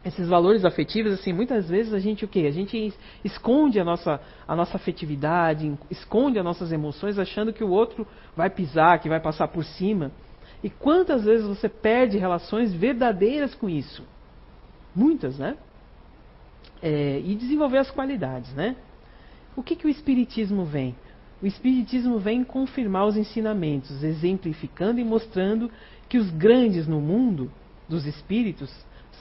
[0.04, 2.48] Esses valores afetivos, assim, muitas vezes a gente o quê?
[2.48, 2.92] A gente
[3.24, 8.50] esconde a nossa, a nossa afetividade, esconde as nossas emoções, achando que o outro vai
[8.50, 10.12] pisar, que vai passar por cima.
[10.64, 14.04] E quantas vezes você perde relações verdadeiras com isso?
[14.96, 15.56] Muitas, né?
[16.82, 18.76] É, e desenvolver as qualidades, né?
[19.58, 20.96] O que, que o Espiritismo vem?
[21.42, 25.72] O Espiritismo vem confirmar os ensinamentos, exemplificando e mostrando
[26.08, 27.52] que os grandes no mundo
[27.90, 28.72] dos espíritos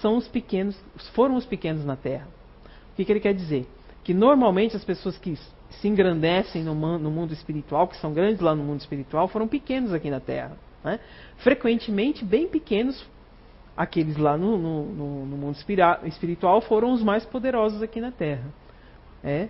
[0.02, 0.78] são os pequenos,
[1.14, 2.28] foram os pequenos na Terra.
[2.92, 3.66] O que, que ele quer dizer?
[4.04, 5.38] Que normalmente as pessoas que
[5.70, 9.90] se engrandecem no, no, mundo espiritual, que são grandes lá no mundo espiritual, foram pequenos
[9.94, 10.56] aqui na Terra.
[10.84, 11.00] Né?
[11.38, 13.06] Frequentemente, bem pequenos,
[13.74, 15.56] aqueles lá no, no, no mundo
[16.04, 18.44] espiritual foram os mais poderosos aqui na Terra.
[19.24, 19.48] É?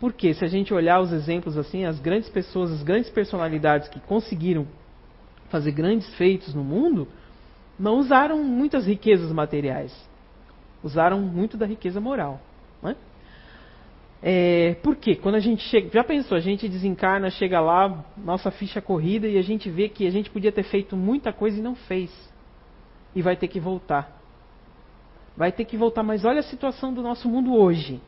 [0.00, 4.00] Porque se a gente olhar os exemplos assim, as grandes pessoas, as grandes personalidades que
[4.00, 4.66] conseguiram
[5.50, 7.06] fazer grandes feitos no mundo,
[7.78, 9.94] não usaram muitas riquezas materiais.
[10.82, 12.40] Usaram muito da riqueza moral.
[12.82, 12.96] Né?
[14.22, 15.16] É, por quê?
[15.16, 15.90] Quando a gente chega.
[15.92, 20.06] Já pensou, a gente desencarna, chega lá, nossa ficha corrida, e a gente vê que
[20.06, 22.10] a gente podia ter feito muita coisa e não fez.
[23.14, 24.18] E vai ter que voltar.
[25.36, 28.00] Vai ter que voltar, mas olha a situação do nosso mundo hoje.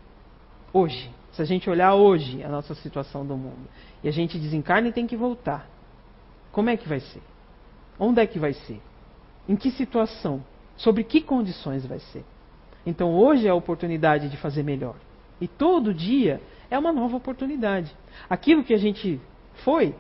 [0.73, 1.11] Hoje.
[1.33, 3.69] Se a gente olhar hoje a nossa situação do mundo
[4.03, 5.67] e a gente desencarna e tem que voltar,
[6.51, 7.23] como é que vai ser?
[7.99, 8.81] Onde é que vai ser?
[9.49, 10.45] Em que situação
[10.77, 12.25] sobre que condições vai ser.
[12.85, 14.97] Então hoje é a oportunidade de fazer melhor.
[15.41, 17.95] E todo dia é uma nova oportunidade.
[18.29, 19.21] Aquilo que a gente
[19.65, 19.95] foi,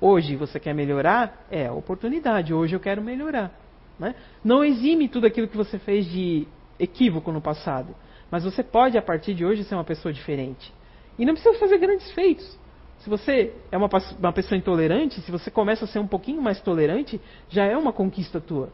[0.00, 2.54] hoje você quer melhorar, é a oportunidade.
[2.54, 3.52] Hoje eu quero melhorar.
[3.98, 4.14] Né?
[4.44, 6.46] Não exime tudo aquilo que você fez de
[6.78, 7.94] equívoco no passado.
[8.30, 10.72] Mas você pode, a partir de hoje, ser uma pessoa diferente.
[11.18, 12.58] E não precisa fazer grandes feitos.
[12.98, 16.60] Se você é uma, uma pessoa intolerante, se você começa a ser um pouquinho mais
[16.60, 18.70] tolerante, já é uma conquista tua.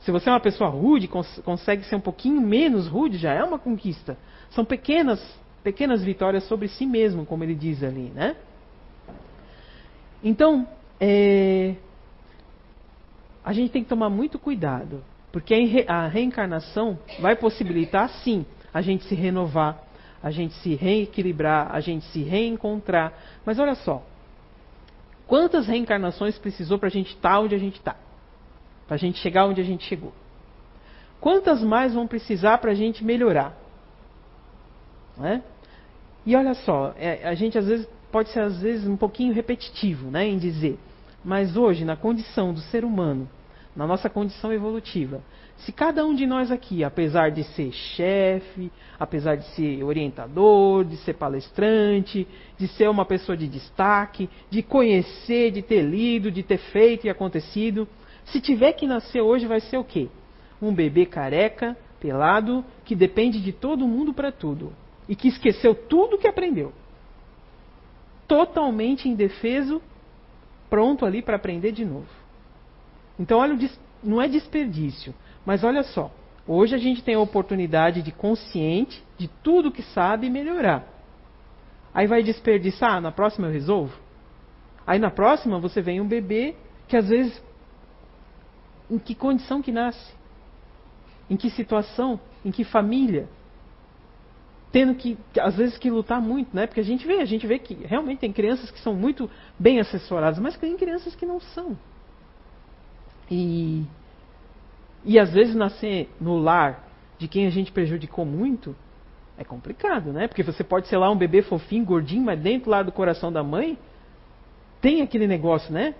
[0.00, 3.42] Se você é uma pessoa rude, cons consegue ser um pouquinho menos rude, já é
[3.42, 4.18] uma conquista.
[4.50, 5.22] São pequenas,
[5.62, 8.36] pequenas vitórias sobre si mesmo, como ele diz ali, né?
[10.24, 10.66] Então,
[11.00, 11.76] é,
[13.44, 15.54] a gente tem que tomar muito cuidado, porque
[15.86, 19.82] a reencarnação vai possibilitar, sim, a gente se renovar,
[20.22, 23.12] a gente se reequilibrar, a gente se reencontrar.
[23.44, 24.02] Mas olha só,
[25.26, 27.96] quantas reencarnações precisou para a gente estar tá onde a gente está?
[28.86, 30.12] Para a gente chegar onde a gente chegou?
[31.20, 33.56] Quantas mais vão precisar para a gente melhorar?
[35.16, 35.42] Né?
[36.24, 40.10] E olha só, é, a gente às vezes pode ser às vezes um pouquinho repetitivo
[40.10, 40.78] né, em dizer,
[41.24, 43.28] mas hoje, na condição do ser humano,
[43.74, 45.22] na nossa condição evolutiva,
[45.64, 50.96] se cada um de nós aqui, apesar de ser chefe, apesar de ser orientador, de
[50.98, 52.26] ser palestrante,
[52.58, 57.10] de ser uma pessoa de destaque, de conhecer, de ter lido, de ter feito e
[57.10, 57.86] acontecido,
[58.24, 60.08] se tiver que nascer hoje, vai ser o quê?
[60.60, 64.72] Um bebê careca, pelado, que depende de todo mundo para tudo
[65.08, 66.72] e que esqueceu tudo que aprendeu.
[68.26, 69.80] Totalmente indefeso,
[70.68, 72.08] pronto ali para aprender de novo.
[73.16, 73.56] Então, olha,
[74.02, 75.14] não é desperdício.
[75.44, 76.10] Mas olha só,
[76.46, 80.86] hoje a gente tem a oportunidade de consciente de tudo que sabe melhorar.
[81.94, 83.96] Aí vai desperdiçar, ah, na próxima eu resolvo.
[84.86, 86.54] Aí na próxima você vem um bebê
[86.88, 87.42] que às vezes
[88.90, 90.12] em que condição que nasce?
[91.30, 92.20] Em que situação?
[92.44, 93.28] Em que família?
[94.70, 96.66] Tendo que, às vezes, que lutar muito, né?
[96.66, 99.80] Porque a gente vê, a gente vê que realmente tem crianças que são muito bem
[99.80, 101.76] assessoradas, mas tem crianças que não são.
[103.30, 103.84] E
[105.04, 106.88] e às vezes nascer no lar
[107.18, 108.74] de quem a gente prejudicou muito
[109.36, 110.28] é complicado, né?
[110.28, 113.42] Porque você pode ser lá um bebê fofinho, gordinho, mas dentro lá do coração da
[113.42, 113.78] mãe
[114.80, 115.94] tem aquele negócio, né?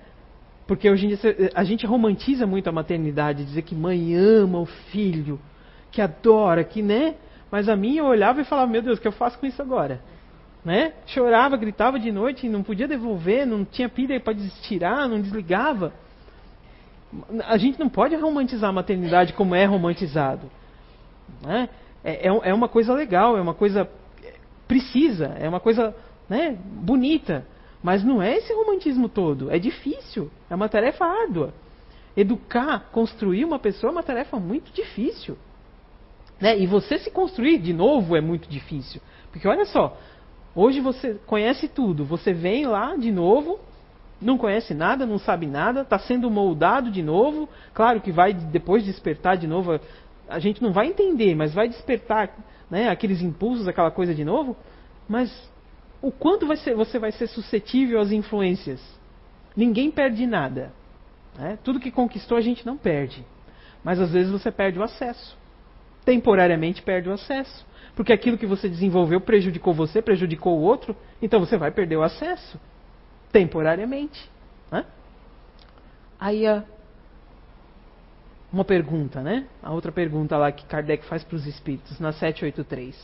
[0.66, 1.18] Porque hoje em dia
[1.54, 5.40] a gente romantiza muito a maternidade, dizer que mãe ama o filho,
[5.90, 7.16] que adora, que né?
[7.50, 9.60] Mas a minha eu olhava e falava, meu Deus, o que eu faço com isso
[9.60, 10.00] agora?
[10.64, 10.92] Né?
[11.06, 15.92] Chorava, gritava de noite, não podia devolver, não tinha pilha para tirar, não desligava
[17.44, 20.50] a gente não pode romantizar a maternidade como é romantizado.
[21.42, 21.68] Né?
[22.02, 23.88] É, é, é, uma coisa legal, é uma coisa
[24.66, 25.94] precisa, é uma coisa
[26.28, 27.46] né, bonita.
[27.82, 29.50] Mas não é esse romantismo todo.
[29.50, 31.52] É difícil, é uma tarefa árdua.
[32.16, 35.36] Educar, construir uma pessoa é uma tarefa muito difícil.
[36.40, 36.58] Né?
[36.58, 39.00] E você se construir de novo é muito difícil.
[39.30, 39.96] Porque olha só,
[40.54, 43.58] hoje você conhece tudo, você vem lá de novo
[44.22, 47.48] não conhece nada, não sabe nada, está sendo moldado de novo.
[47.74, 49.78] Claro que vai depois despertar de novo.
[50.28, 52.34] A gente não vai entender, mas vai despertar
[52.70, 54.56] né, aqueles impulsos, aquela coisa de novo.
[55.08, 55.30] Mas
[56.00, 58.80] o quanto vai ser, você vai ser suscetível às influências?
[59.56, 60.72] Ninguém perde nada.
[61.38, 61.58] Né?
[61.62, 63.24] Tudo que conquistou a gente não perde.
[63.84, 65.36] Mas às vezes você perde o acesso.
[66.04, 67.66] Temporariamente perde o acesso.
[67.94, 72.02] Porque aquilo que você desenvolveu prejudicou você, prejudicou o outro, então você vai perder o
[72.02, 72.58] acesso
[73.32, 74.30] temporariamente.
[74.70, 74.84] Né?
[76.20, 76.62] Aí a,
[78.52, 79.46] uma pergunta, né?
[79.62, 82.94] A outra pergunta lá que Kardec faz para os espíritos, na 783.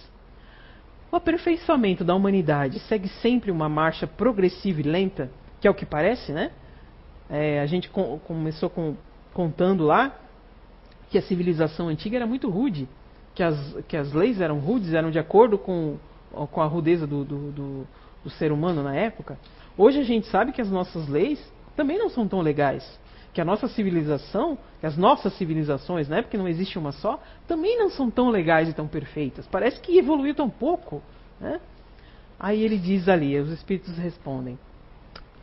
[1.11, 5.87] O aperfeiçoamento da humanidade segue sempre uma marcha progressiva e lenta, que é o que
[5.87, 6.53] parece, né?
[7.31, 8.95] É, a gente com, começou com,
[9.33, 10.14] contando lá
[11.11, 12.87] que a civilização antiga era muito rude,
[13.35, 13.57] que as,
[13.89, 15.97] que as leis eram rudes, eram de acordo com,
[16.31, 17.87] com a rudeza do, do, do,
[18.24, 19.39] do ser humano na época.
[19.79, 21.41] Hoje a gente sabe que as nossas leis
[21.76, 22.99] também não são tão legais.
[23.33, 27.79] Que a nossa civilização, que as nossas civilizações, né, porque não existe uma só, também
[27.79, 29.47] não são tão legais e tão perfeitas.
[29.47, 31.01] Parece que evoluiu tão pouco.
[31.41, 31.61] Né?
[32.41, 34.59] Aí ele diz ali, os espíritos respondem: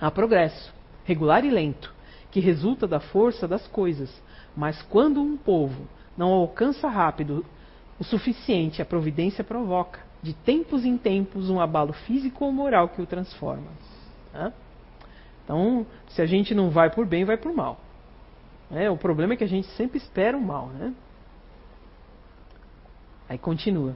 [0.02, 0.74] há progresso,
[1.06, 1.94] regular e lento,
[2.30, 4.12] que resulta da força das coisas.
[4.54, 7.46] Mas quando um povo não alcança rápido
[7.98, 13.02] o suficiente, a providência provoca, de tempos em tempos, um abalo físico ou moral que
[13.02, 13.72] o transforma.
[14.36, 14.54] Né?
[15.44, 17.80] Então, se a gente não vai por bem, vai por mal.
[18.72, 20.68] É, o problema é que a gente sempre espera o mal.
[20.68, 20.94] Né?
[23.30, 23.96] Aí continua.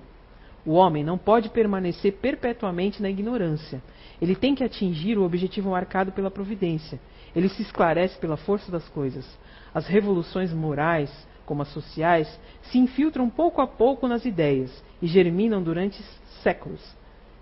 [0.66, 3.82] O homem não pode permanecer perpetuamente na ignorância.
[4.22, 7.00] Ele tem que atingir o objetivo marcado pela providência.
[7.36, 9.26] Ele se esclarece pela força das coisas.
[9.74, 11.12] As revoluções morais
[11.50, 16.00] como as sociais, se infiltram pouco a pouco nas ideias e germinam durante
[16.44, 16.80] séculos.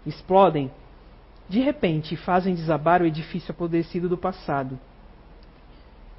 [0.05, 0.71] Explodem
[1.49, 4.77] de repente fazem desabar o edifício apodrecido do passado.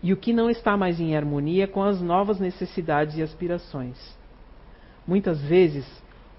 [0.03, 3.97] E o que não está mais em harmonia com as novas necessidades e aspirações.
[5.07, 5.87] Muitas vezes,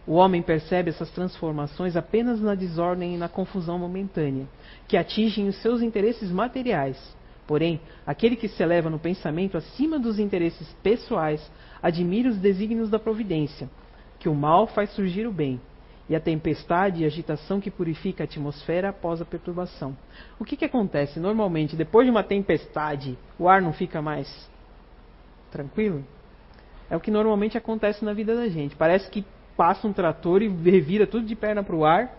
[0.08, 4.48] o homem percebe essas transformações apenas na desordem e na confusão momentânea,
[4.88, 6.98] que atingem os seus interesses materiais.
[7.46, 12.98] Porém, aquele que se eleva no pensamento acima dos interesses pessoais admira os desígnios da
[12.98, 13.70] providência,
[14.20, 15.60] que o mal faz surgir o bem,
[16.10, 19.96] e a tempestade e agitação que purifica a atmosfera após a perturbação.
[20.40, 21.20] O que, que acontece?
[21.20, 24.50] Normalmente, depois de uma tempestade, o ar não fica mais
[25.52, 26.04] tranquilo?
[26.90, 28.76] É o que normalmente acontece na vida da gente.
[28.76, 29.24] Parece que
[29.56, 32.18] passa um trator e revira tudo de perna para o ar,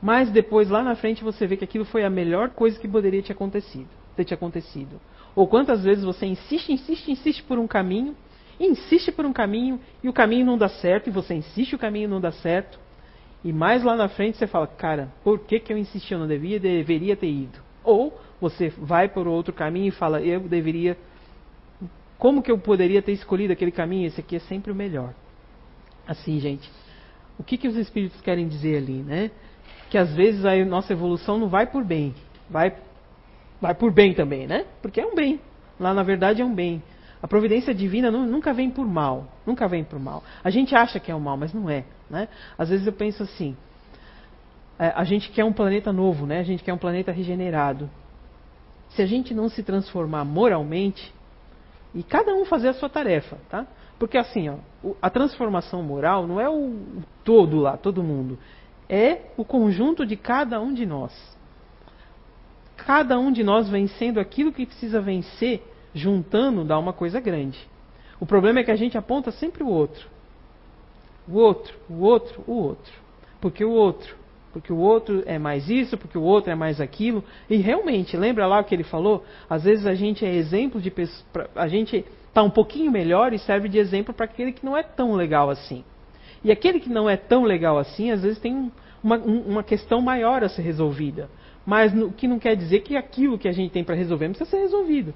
[0.00, 3.22] mas depois lá na frente você vê que aquilo foi a melhor coisa que poderia
[3.22, 3.88] ter acontecido.
[4.14, 5.00] Ter te acontecido.
[5.34, 8.14] Ou quantas vezes você insiste, insiste, insiste por um caminho
[8.58, 11.78] insiste por um caminho e o caminho não dá certo, e você insiste e o
[11.78, 12.78] caminho não dá certo.
[13.44, 16.12] E mais lá na frente você fala, cara, por que, que eu insisti?
[16.12, 17.58] Eu não devia, deveria ter ido.
[17.84, 20.96] Ou você vai por outro caminho e fala, eu deveria.
[22.18, 24.06] Como que eu poderia ter escolhido aquele caminho?
[24.06, 25.14] Esse aqui é sempre o melhor.
[26.08, 26.68] Assim, gente.
[27.38, 29.30] O que, que os espíritos querem dizer ali, né?
[29.90, 32.14] Que às vezes a nossa evolução não vai por bem,
[32.48, 32.74] vai,
[33.60, 34.64] vai por bem também, né?
[34.80, 35.40] Porque é um bem.
[35.78, 36.82] Lá na verdade é um bem.
[37.22, 40.22] A providência divina nunca vem por mal, nunca vem por mal.
[40.44, 41.84] A gente acha que é o mal, mas não é.
[42.10, 42.28] Né?
[42.58, 43.56] Às vezes eu penso assim:
[44.78, 46.38] é, a gente quer um planeta novo, né?
[46.40, 47.90] a gente quer um planeta regenerado.
[48.90, 51.12] Se a gente não se transformar moralmente,
[51.94, 53.66] e cada um fazer a sua tarefa, tá?
[53.98, 54.56] Porque assim, ó,
[55.00, 56.76] a transformação moral não é o
[57.24, 58.38] todo lá, todo mundo.
[58.88, 61.12] É o conjunto de cada um de nós.
[62.76, 65.62] Cada um de nós vencendo aquilo que precisa vencer
[65.96, 67.58] juntando dá uma coisa grande.
[68.20, 70.06] O problema é que a gente aponta sempre o outro.
[71.26, 72.92] O outro, o outro, o outro.
[73.40, 74.14] Porque o outro,
[74.52, 77.24] porque o outro é mais isso, porque o outro é mais aquilo.
[77.48, 79.24] E realmente, lembra lá o que ele falou?
[79.48, 83.38] Às vezes a gente é exemplo de pessoa, a gente está um pouquinho melhor e
[83.38, 85.82] serve de exemplo para aquele que não é tão legal assim.
[86.44, 88.70] E aquele que não é tão legal assim, às vezes tem
[89.02, 91.28] uma, uma questão maior a ser resolvida.
[91.64, 94.34] Mas o que não quer dizer que aquilo que a gente tem para resolver não
[94.34, 95.12] precisa ser resolvido.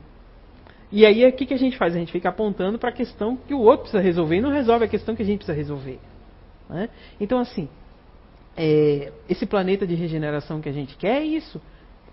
[0.93, 1.95] E aí o que, que a gente faz?
[1.95, 4.84] A gente fica apontando para a questão que o outro precisa resolver e não resolve
[4.84, 6.01] a questão que a gente precisa resolver.
[6.68, 6.88] Né?
[7.20, 7.68] Então, assim,
[8.57, 11.61] é, esse planeta de regeneração que a gente quer é isso.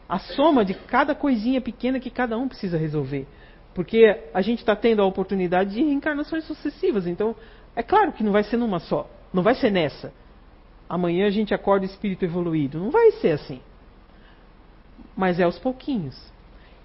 [0.07, 3.27] A soma de cada coisinha pequena que cada um precisa resolver.
[3.73, 7.05] Porque a gente está tendo a oportunidade de reencarnações sucessivas.
[7.05, 7.35] Então,
[7.75, 9.09] é claro que não vai ser numa só.
[9.33, 10.13] Não vai ser nessa.
[10.87, 12.79] Amanhã a gente acorda espírito evoluído.
[12.79, 13.59] Não vai ser assim.
[15.15, 16.15] Mas é aos pouquinhos.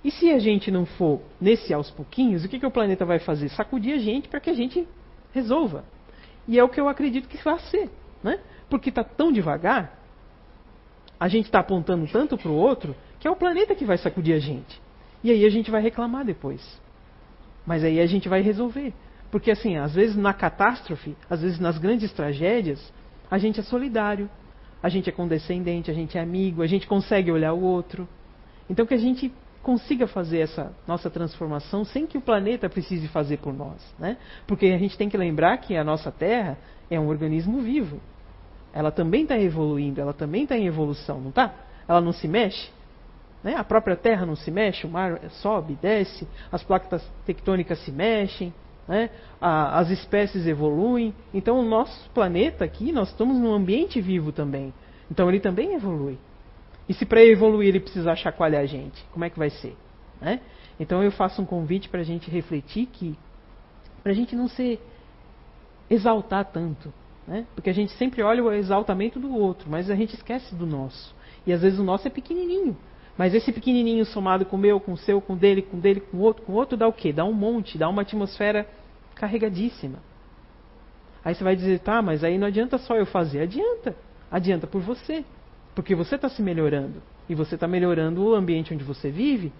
[0.05, 3.19] E se a gente não for nesse aos pouquinhos, o que, que o planeta vai
[3.19, 3.49] fazer?
[3.51, 4.87] Sacudir a gente para que a gente
[5.33, 5.85] resolva.
[6.47, 7.89] E é o que eu acredito que vai ser.
[8.23, 8.41] Né?
[8.69, 9.99] Porque está tão devagar,
[11.19, 14.35] a gente está apontando tanto para o outro, que é o planeta que vai sacudir
[14.35, 14.81] a gente.
[15.23, 16.81] E aí a gente vai reclamar depois.
[17.65, 18.93] Mas aí a gente vai resolver.
[19.31, 22.93] Porque assim, às vezes na catástrofe, às vezes nas grandes tragédias,
[23.31, 24.29] a gente é solidário,
[24.83, 28.09] a gente é condescendente, a gente é amigo, a gente consegue olhar o outro.
[28.69, 29.33] Então que a gente
[29.63, 33.81] consiga fazer essa nossa transformação sem que o planeta precise fazer por nós.
[33.99, 34.17] Né?
[34.47, 36.59] Porque a gente tem que lembrar que a nossa Terra
[36.91, 38.01] é um organismo vivo.
[38.73, 41.55] Ela também está evoluindo, ela também está em evolução, não está?
[41.87, 42.71] Ela não se mexe.
[43.43, 43.55] Né?
[43.57, 48.53] A própria Terra não se mexe, o mar sobe, desce, as placas tectônicas se mexem,
[48.89, 49.11] né?
[49.41, 51.15] a, as espécies evoluem.
[51.33, 54.73] Então, o nosso planeta aqui, nós estamos num ambiente vivo também.
[55.11, 56.19] Então, ele também evolui.
[56.93, 59.75] E se para evoluir ele precisar chacoalhar a gente, como é que vai ser?
[60.21, 60.41] Né?
[60.79, 63.17] Então eu faço um convite para a gente refletir que,
[64.03, 64.79] para a gente não se
[65.89, 66.93] exaltar tanto.
[67.27, 67.47] Né?
[67.55, 71.15] Porque a gente sempre olha o exaltamento do outro, mas a gente esquece do nosso.
[71.47, 72.77] E às vezes o nosso é pequenininho.
[73.17, 75.81] Mas esse pequenininho somado com o meu, com o seu, com o dele, com o
[75.81, 77.11] dele, com o outro, com o outro, dá o quê?
[77.11, 78.69] Dá um monte, dá uma atmosfera
[79.15, 79.99] carregadíssima.
[81.25, 83.41] Aí você vai dizer, tá, mas aí não adianta só eu fazer.
[83.41, 83.97] Adianta.
[84.31, 85.25] Adianta por você.
[85.75, 87.03] Porque você está se melhorando.
[87.29, 89.53] E você está melhorando o ambiente onde você vive.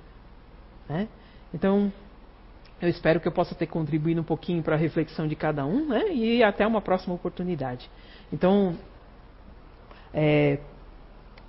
[0.89, 1.09] Né?
[1.55, 1.93] Então,
[2.81, 5.89] eu espero que eu possa ter contribuído um pouquinho para a reflexão de cada um.
[5.89, 6.13] Né?
[6.13, 7.89] E até uma próxima oportunidade.
[8.33, 8.77] Então,
[10.13, 10.59] é,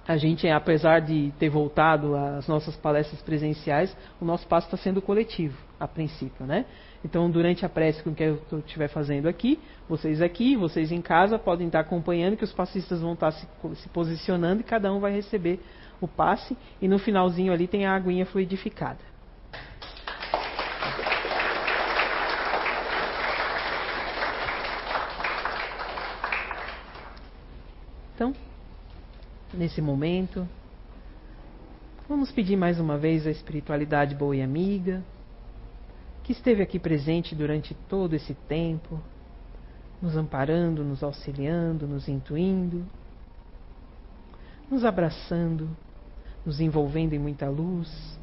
[0.08, 5.02] a gente, apesar de ter voltado às nossas palestras presenciais, o nosso passo está sendo
[5.02, 6.66] coletivo, a princípio, né?
[7.04, 11.68] Então, durante a prece que eu estiver fazendo aqui, vocês aqui, vocês em casa podem
[11.68, 13.46] estar acompanhando que os passistas vão estar se,
[13.76, 15.60] se posicionando e cada um vai receber
[16.00, 16.58] o passe.
[16.82, 19.00] E no finalzinho ali tem a aguinha fluidificada.
[28.16, 28.34] Então,
[29.54, 30.48] nesse momento,
[32.08, 35.04] vamos pedir mais uma vez a espiritualidade boa e amiga
[36.24, 39.00] que esteve aqui presente durante todo esse tempo,
[40.02, 42.86] nos amparando, nos auxiliando, nos intuindo,
[44.72, 45.70] nos abraçando,
[46.46, 48.18] nos envolvendo em muita luz,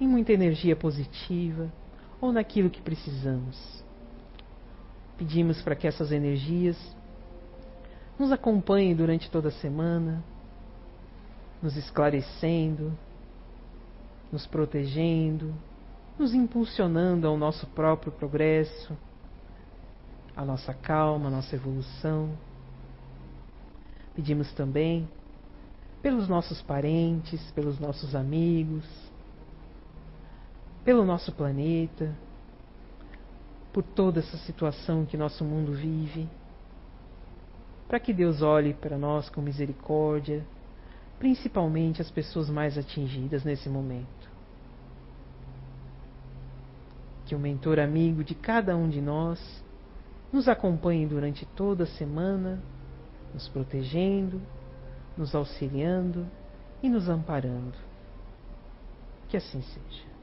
[0.00, 1.72] em muita energia positiva
[2.20, 3.84] ou naquilo que precisamos.
[5.16, 6.76] Pedimos para que essas energias
[8.18, 10.22] nos acompanhem durante toda a semana,
[11.62, 12.92] nos esclarecendo,
[14.30, 15.54] nos protegendo,
[16.18, 18.96] nos impulsionando ao nosso próprio progresso,
[20.34, 22.30] à nossa calma, à nossa evolução.
[24.14, 25.08] Pedimos também
[26.00, 28.84] pelos nossos parentes, pelos nossos amigos,
[30.84, 32.14] pelo nosso planeta,
[33.72, 36.28] por toda essa situação que nosso mundo vive,
[37.86, 40.42] para que Deus olhe para nós com misericórdia,
[41.18, 44.25] principalmente as pessoas mais atingidas nesse momento.
[47.26, 49.38] Que o mentor amigo de cada um de nós
[50.32, 52.62] nos acompanhe durante toda a semana,
[53.34, 54.40] nos protegendo,
[55.16, 56.26] nos auxiliando
[56.82, 57.76] e nos amparando.
[59.28, 60.15] Que assim seja.